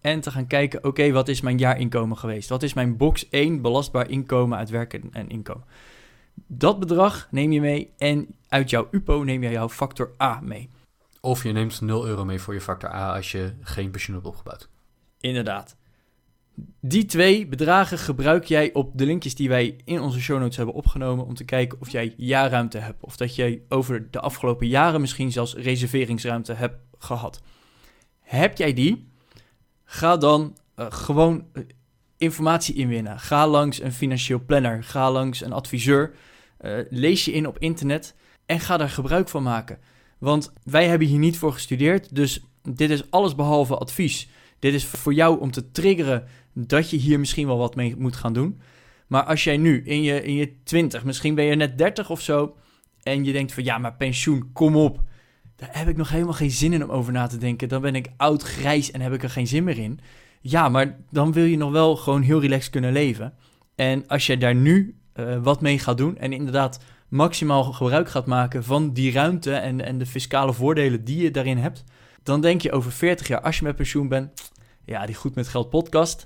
En 0.08 0.20
te 0.20 0.32
gaan 0.32 0.48
kijken, 0.48 0.84
oké, 0.84 1.12
wat 1.12 1.28
is 1.28 1.42
mijn 1.42 1.58
jaarinkomen 1.58 2.18
geweest? 2.18 2.50
Wat 2.50 2.64
is 2.64 2.74
mijn 2.74 2.98
box 2.98 3.30
1 3.30 3.62
belastbaar 3.62 4.10
inkomen 4.10 4.58
uit 4.58 4.70
werken 4.70 5.10
en 5.12 5.30
inkomen? 5.30 5.66
Dat 6.34 6.80
bedrag 6.80 7.28
neem 7.32 7.52
je 7.52 7.62
mee 7.62 7.94
en 7.98 8.36
uit 8.48 8.70
jouw 8.70 8.88
UPO 8.92 9.24
neem 9.24 9.44
je 9.44 9.50
jouw 9.50 9.70
factor 9.70 10.12
A 10.22 10.40
mee. 10.44 10.70
Of 11.22 11.44
je 11.44 11.52
neemt 11.52 11.82
0 11.82 12.08
euro 12.08 12.26
mee 12.26 12.40
voor 12.40 12.54
je 12.54 12.62
factor 12.62 12.90
A 12.90 13.16
als 13.16 13.32
je 13.32 13.54
geen 13.62 13.92
pensioen 13.92 14.16
hebt 14.16 14.28
opgebouwd. 14.28 14.70
Inderdaad. 15.20 15.76
Die 16.82 17.06
twee 17.06 17.48
bedragen 17.48 17.98
gebruik 17.98 18.44
jij 18.44 18.74
op 18.74 18.92
de 18.98 19.06
linkjes 19.06 19.36
die 19.36 19.50
wij 19.50 19.78
in 19.86 20.02
onze 20.02 20.20
show 20.20 20.40
notes 20.40 20.58
hebben 20.58 20.76
opgenomen 20.76 21.26
om 21.26 21.34
te 21.34 21.46
kijken 21.46 21.78
of 21.82 21.90
jij 21.90 22.14
jaarruimte 22.18 22.78
hebt. 22.78 23.04
Of 23.04 23.18
dat 23.18 23.36
jij 23.36 23.62
over 23.70 24.12
de 24.12 24.20
afgelopen 24.20 24.68
jaren 24.68 25.02
misschien 25.02 25.32
zelfs 25.32 25.56
reserveringsruimte 25.56 26.54
hebt 26.54 26.78
gehad. 26.98 27.42
Heb 28.20 28.58
jij 28.58 28.74
die? 28.74 29.16
Ga 29.90 30.18
dan 30.18 30.58
uh, 30.76 30.86
gewoon 30.90 31.46
uh, 31.54 31.64
informatie 32.18 32.76
inwinnen. 32.76 33.20
Ga 33.20 33.48
langs 33.48 33.82
een 33.82 33.94
financieel 33.94 34.42
planner. 34.46 34.84
Ga 34.84 35.12
langs 35.12 35.42
een 35.42 35.54
adviseur. 35.54 36.16
Uh, 36.62 36.80
lees 36.90 37.26
je 37.26 37.32
in 37.32 37.48
op 37.48 37.60
internet 37.60 38.16
en 38.46 38.60
ga 38.60 38.78
daar 38.78 38.90
gebruik 38.90 39.30
van 39.30 39.44
maken. 39.44 39.80
Want 40.18 40.54
wij 40.64 40.88
hebben 40.88 41.08
hier 41.08 41.20
niet 41.20 41.38
voor 41.38 41.54
gestudeerd, 41.54 42.16
dus 42.16 42.44
dit 42.62 42.90
is 42.90 43.12
alles 43.12 43.36
behalve 43.36 43.78
advies. 43.78 44.30
Dit 44.60 44.74
is 44.74 44.86
voor 44.86 45.14
jou 45.14 45.40
om 45.40 45.52
te 45.52 45.72
triggeren 45.72 46.28
dat 46.54 46.90
je 46.90 46.98
hier 46.98 47.20
misschien 47.20 47.48
wel 47.48 47.58
wat 47.58 47.76
mee 47.76 47.96
moet 47.98 48.16
gaan 48.16 48.34
doen. 48.34 48.62
Maar 49.08 49.24
als 49.24 49.44
jij 49.44 49.58
nu 49.58 49.82
in 49.84 50.02
je, 50.02 50.24
in 50.24 50.34
je 50.34 50.64
20, 50.64 51.04
misschien 51.04 51.36
ben 51.36 51.46
je 51.46 51.56
net 51.56 51.78
30 51.78 52.10
of 52.10 52.22
zo, 52.22 52.56
en 53.04 53.26
je 53.26 53.32
denkt 53.32 53.54
van 53.54 53.64
ja, 53.64 53.78
maar 53.78 53.96
pensioen, 53.96 54.50
kom 54.54 54.76
op. 54.76 55.04
Daar 55.58 55.70
heb 55.72 55.88
ik 55.88 55.98
nog 55.98 56.10
helemaal 56.10 56.34
geen 56.34 56.52
zin 56.52 56.74
in 56.74 56.84
om 56.84 56.90
over 56.90 57.14
na 57.14 57.28
te 57.28 57.38
denken. 57.38 57.70
Dan 57.70 57.82
ben 57.82 57.96
ik 57.96 58.10
oud, 58.18 58.44
grijs 58.44 58.92
en 58.92 59.02
heb 59.02 59.14
ik 59.14 59.24
er 59.24 59.30
geen 59.30 59.48
zin 59.48 59.64
meer 59.64 59.78
in. 59.78 60.00
Ja, 60.42 60.70
maar 60.70 60.98
dan 61.10 61.32
wil 61.32 61.44
je 61.44 61.58
nog 61.58 61.72
wel 61.72 61.96
gewoon 61.96 62.22
heel 62.22 62.42
relaxed 62.42 62.72
kunnen 62.72 62.92
leven. 62.92 63.34
En 63.76 64.08
als 64.08 64.26
je 64.26 64.38
daar 64.38 64.56
nu 64.56 64.98
uh, 65.16 65.38
wat 65.44 65.62
mee 65.62 65.80
gaat 65.80 65.98
doen 65.98 66.18
en 66.18 66.34
inderdaad 66.34 66.80
maximaal 67.08 67.64
gebruik 67.64 68.10
gaat 68.10 68.26
maken 68.26 68.64
van 68.64 68.94
die 68.94 69.12
ruimte 69.12 69.54
en, 69.54 69.86
en 69.86 69.98
de 69.98 70.06
fiscale 70.06 70.54
voordelen 70.54 71.04
die 71.04 71.24
je 71.24 71.32
daarin 71.32 71.58
hebt, 71.58 71.84
dan 72.24 72.42
denk 72.42 72.62
je 72.62 72.72
over 72.72 72.92
40 72.92 73.28
jaar, 73.28 73.42
als 73.42 73.58
je 73.58 73.64
met 73.64 73.76
pensioen 73.76 74.08
bent, 74.08 74.52
ja, 74.86 75.06
die 75.06 75.16
Goed 75.16 75.36
met 75.36 75.48
Geld 75.48 75.70
podcast. 75.70 76.26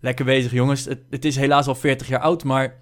Lekker 0.00 0.24
bezig, 0.24 0.52
jongens. 0.52 0.84
Het, 0.84 1.02
het 1.10 1.24
is 1.24 1.36
helaas 1.36 1.66
al 1.66 1.74
40 1.74 2.08
jaar 2.08 2.20
oud, 2.20 2.44
maar 2.44 2.78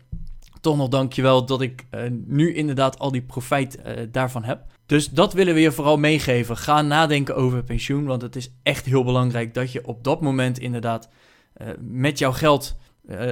toch 0.61 0.77
nog 0.77 0.89
dankjewel 0.89 1.45
dat 1.47 1.61
ik 1.61 1.87
uh, 1.91 2.01
nu 2.27 2.55
inderdaad 2.55 2.99
al 2.99 3.11
die 3.11 3.23
profijt 3.23 3.79
uh, 3.79 3.93
daarvan 4.11 4.45
heb. 4.45 4.65
Dus 4.87 5.09
dat 5.09 5.33
willen 5.33 5.55
we 5.55 5.61
je 5.61 5.73
vooral 5.73 5.97
meegeven. 5.97 6.57
Ga 6.57 6.83
nadenken 6.83 7.37
over 7.37 7.65
pensioen, 7.65 8.05
want 8.05 8.23
het 8.23 8.37
is 8.37 8.51
echt 8.63 8.85
heel 8.85 9.05
belangrijk 9.05 9.55
dat 9.55 9.73
je 9.73 9.87
op 9.87 10.05
dat 10.05 10.21
moment 10.21 10.59
inderdaad 10.59 11.09
uh, 11.57 11.69
met 11.81 12.19
jouw 12.19 12.33
geld 12.33 12.77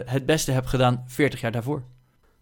het 0.05 0.27
beste 0.27 0.53
hebt 0.53 0.69
gedaan 0.69 1.05
40 1.07 1.41
jaar 1.41 1.53
daarvoor. 1.53 1.83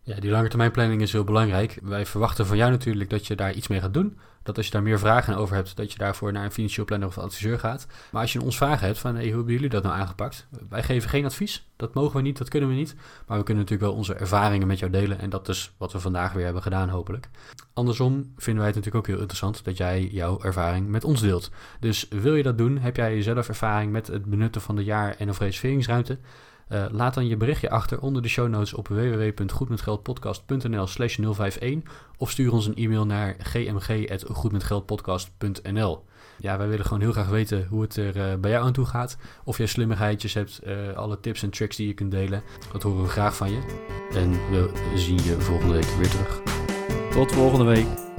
Ja, 0.06 0.20
die 0.20 0.30
lange 0.30 0.48
termijn 0.48 0.70
planning 0.70 1.00
is 1.00 1.12
heel 1.12 1.24
belangrijk. 1.24 1.78
Wij 1.82 2.06
verwachten 2.06 2.46
van 2.46 2.56
jou 2.56 2.70
natuurlijk 2.70 3.10
dat 3.10 3.26
je 3.26 3.36
daar 3.36 3.52
iets 3.52 3.68
mee 3.68 3.80
gaat 3.80 3.94
doen. 3.94 4.18
Dat 4.42 4.56
als 4.56 4.66
je 4.66 4.72
daar 4.72 4.82
meer 4.82 4.98
vragen 4.98 5.36
over 5.36 5.54
hebt, 5.54 5.76
dat 5.76 5.92
je 5.92 5.98
daarvoor 5.98 6.32
naar 6.32 6.44
een 6.44 6.52
financieel 6.52 6.84
planner 6.84 7.08
of 7.08 7.18
adviseur 7.18 7.58
gaat. 7.58 7.86
Maar 8.10 8.22
als 8.22 8.32
je 8.32 8.42
ons 8.42 8.56
vragen 8.56 8.86
hebt 8.86 8.98
van 8.98 9.14
hey, 9.14 9.24
hoe 9.24 9.34
hebben 9.34 9.52
jullie 9.52 9.68
dat 9.68 9.82
nou 9.82 9.94
aangepakt? 9.94 10.46
Wij 10.68 10.82
geven 10.82 11.10
geen 11.10 11.24
advies. 11.24 11.66
Dat 11.76 11.94
mogen 11.94 12.16
we 12.16 12.22
niet, 12.22 12.38
dat 12.38 12.48
kunnen 12.48 12.68
we 12.68 12.74
niet. 12.74 12.94
Maar 13.26 13.38
we 13.38 13.44
kunnen 13.44 13.62
natuurlijk 13.62 13.90
wel 13.90 14.00
onze 14.00 14.14
ervaringen 14.14 14.66
met 14.66 14.78
jou 14.78 14.90
delen. 14.90 15.18
En 15.18 15.30
dat 15.30 15.48
is 15.48 15.72
wat 15.76 15.92
we 15.92 16.00
vandaag 16.00 16.32
weer 16.32 16.44
hebben 16.44 16.62
gedaan, 16.62 16.88
hopelijk. 16.88 17.28
Andersom 17.72 18.32
vinden 18.36 18.62
wij 18.62 18.72
het 18.72 18.76
natuurlijk 18.76 18.94
ook 18.94 19.06
heel 19.06 19.20
interessant 19.20 19.64
dat 19.64 19.76
jij 19.76 20.06
jouw 20.06 20.42
ervaring 20.42 20.88
met 20.88 21.04
ons 21.04 21.20
deelt. 21.20 21.50
Dus 21.80 22.08
wil 22.08 22.34
je 22.34 22.42
dat 22.42 22.58
doen? 22.58 22.78
Heb 22.78 22.96
jij 22.96 23.22
zelf 23.22 23.48
ervaring 23.48 23.92
met 23.92 24.06
het 24.06 24.24
benutten 24.24 24.60
van 24.60 24.76
de 24.76 24.84
jaar- 24.84 25.16
en 25.18 25.28
of 25.28 25.38
reserveringsruimte? 25.38 26.18
Uh, 26.68 26.84
laat 26.90 27.14
dan 27.14 27.26
je 27.26 27.36
berichtje 27.36 27.70
achter 27.70 28.00
onder 28.00 28.22
de 28.22 28.28
show 28.28 28.48
notes 28.48 28.74
op 28.74 28.88
www.goedmetgeldpodcast.nl 28.88 30.86
slash 30.86 31.18
051 31.18 31.82
of 32.16 32.30
stuur 32.30 32.52
ons 32.52 32.66
een 32.66 32.74
e-mail 32.74 33.06
naar 33.06 33.36
gmg.goedmetgeldpodcast.nl 33.38 36.04
Ja, 36.38 36.58
wij 36.58 36.68
willen 36.68 36.84
gewoon 36.84 37.00
heel 37.00 37.12
graag 37.12 37.28
weten 37.28 37.66
hoe 37.66 37.82
het 37.82 37.96
er 37.96 38.16
uh, 38.16 38.34
bij 38.40 38.50
jou 38.50 38.64
aan 38.64 38.72
toe 38.72 38.86
gaat. 38.86 39.16
Of 39.44 39.58
jij 39.58 39.66
slimmigheidjes 39.66 40.34
hebt, 40.34 40.60
uh, 40.66 40.92
alle 40.92 41.20
tips 41.20 41.42
en 41.42 41.50
tricks 41.50 41.76
die 41.76 41.86
je 41.86 41.94
kunt 41.94 42.10
delen. 42.10 42.42
Dat 42.72 42.82
horen 42.82 43.02
we 43.02 43.08
graag 43.08 43.36
van 43.36 43.50
je. 43.50 43.60
En 44.14 44.30
we 44.30 44.70
zien 44.94 45.22
je 45.22 45.40
volgende 45.40 45.74
week 45.74 45.84
weer 45.84 46.10
terug. 46.10 46.42
Tot 47.10 47.32
volgende 47.32 47.64
week. 47.64 48.13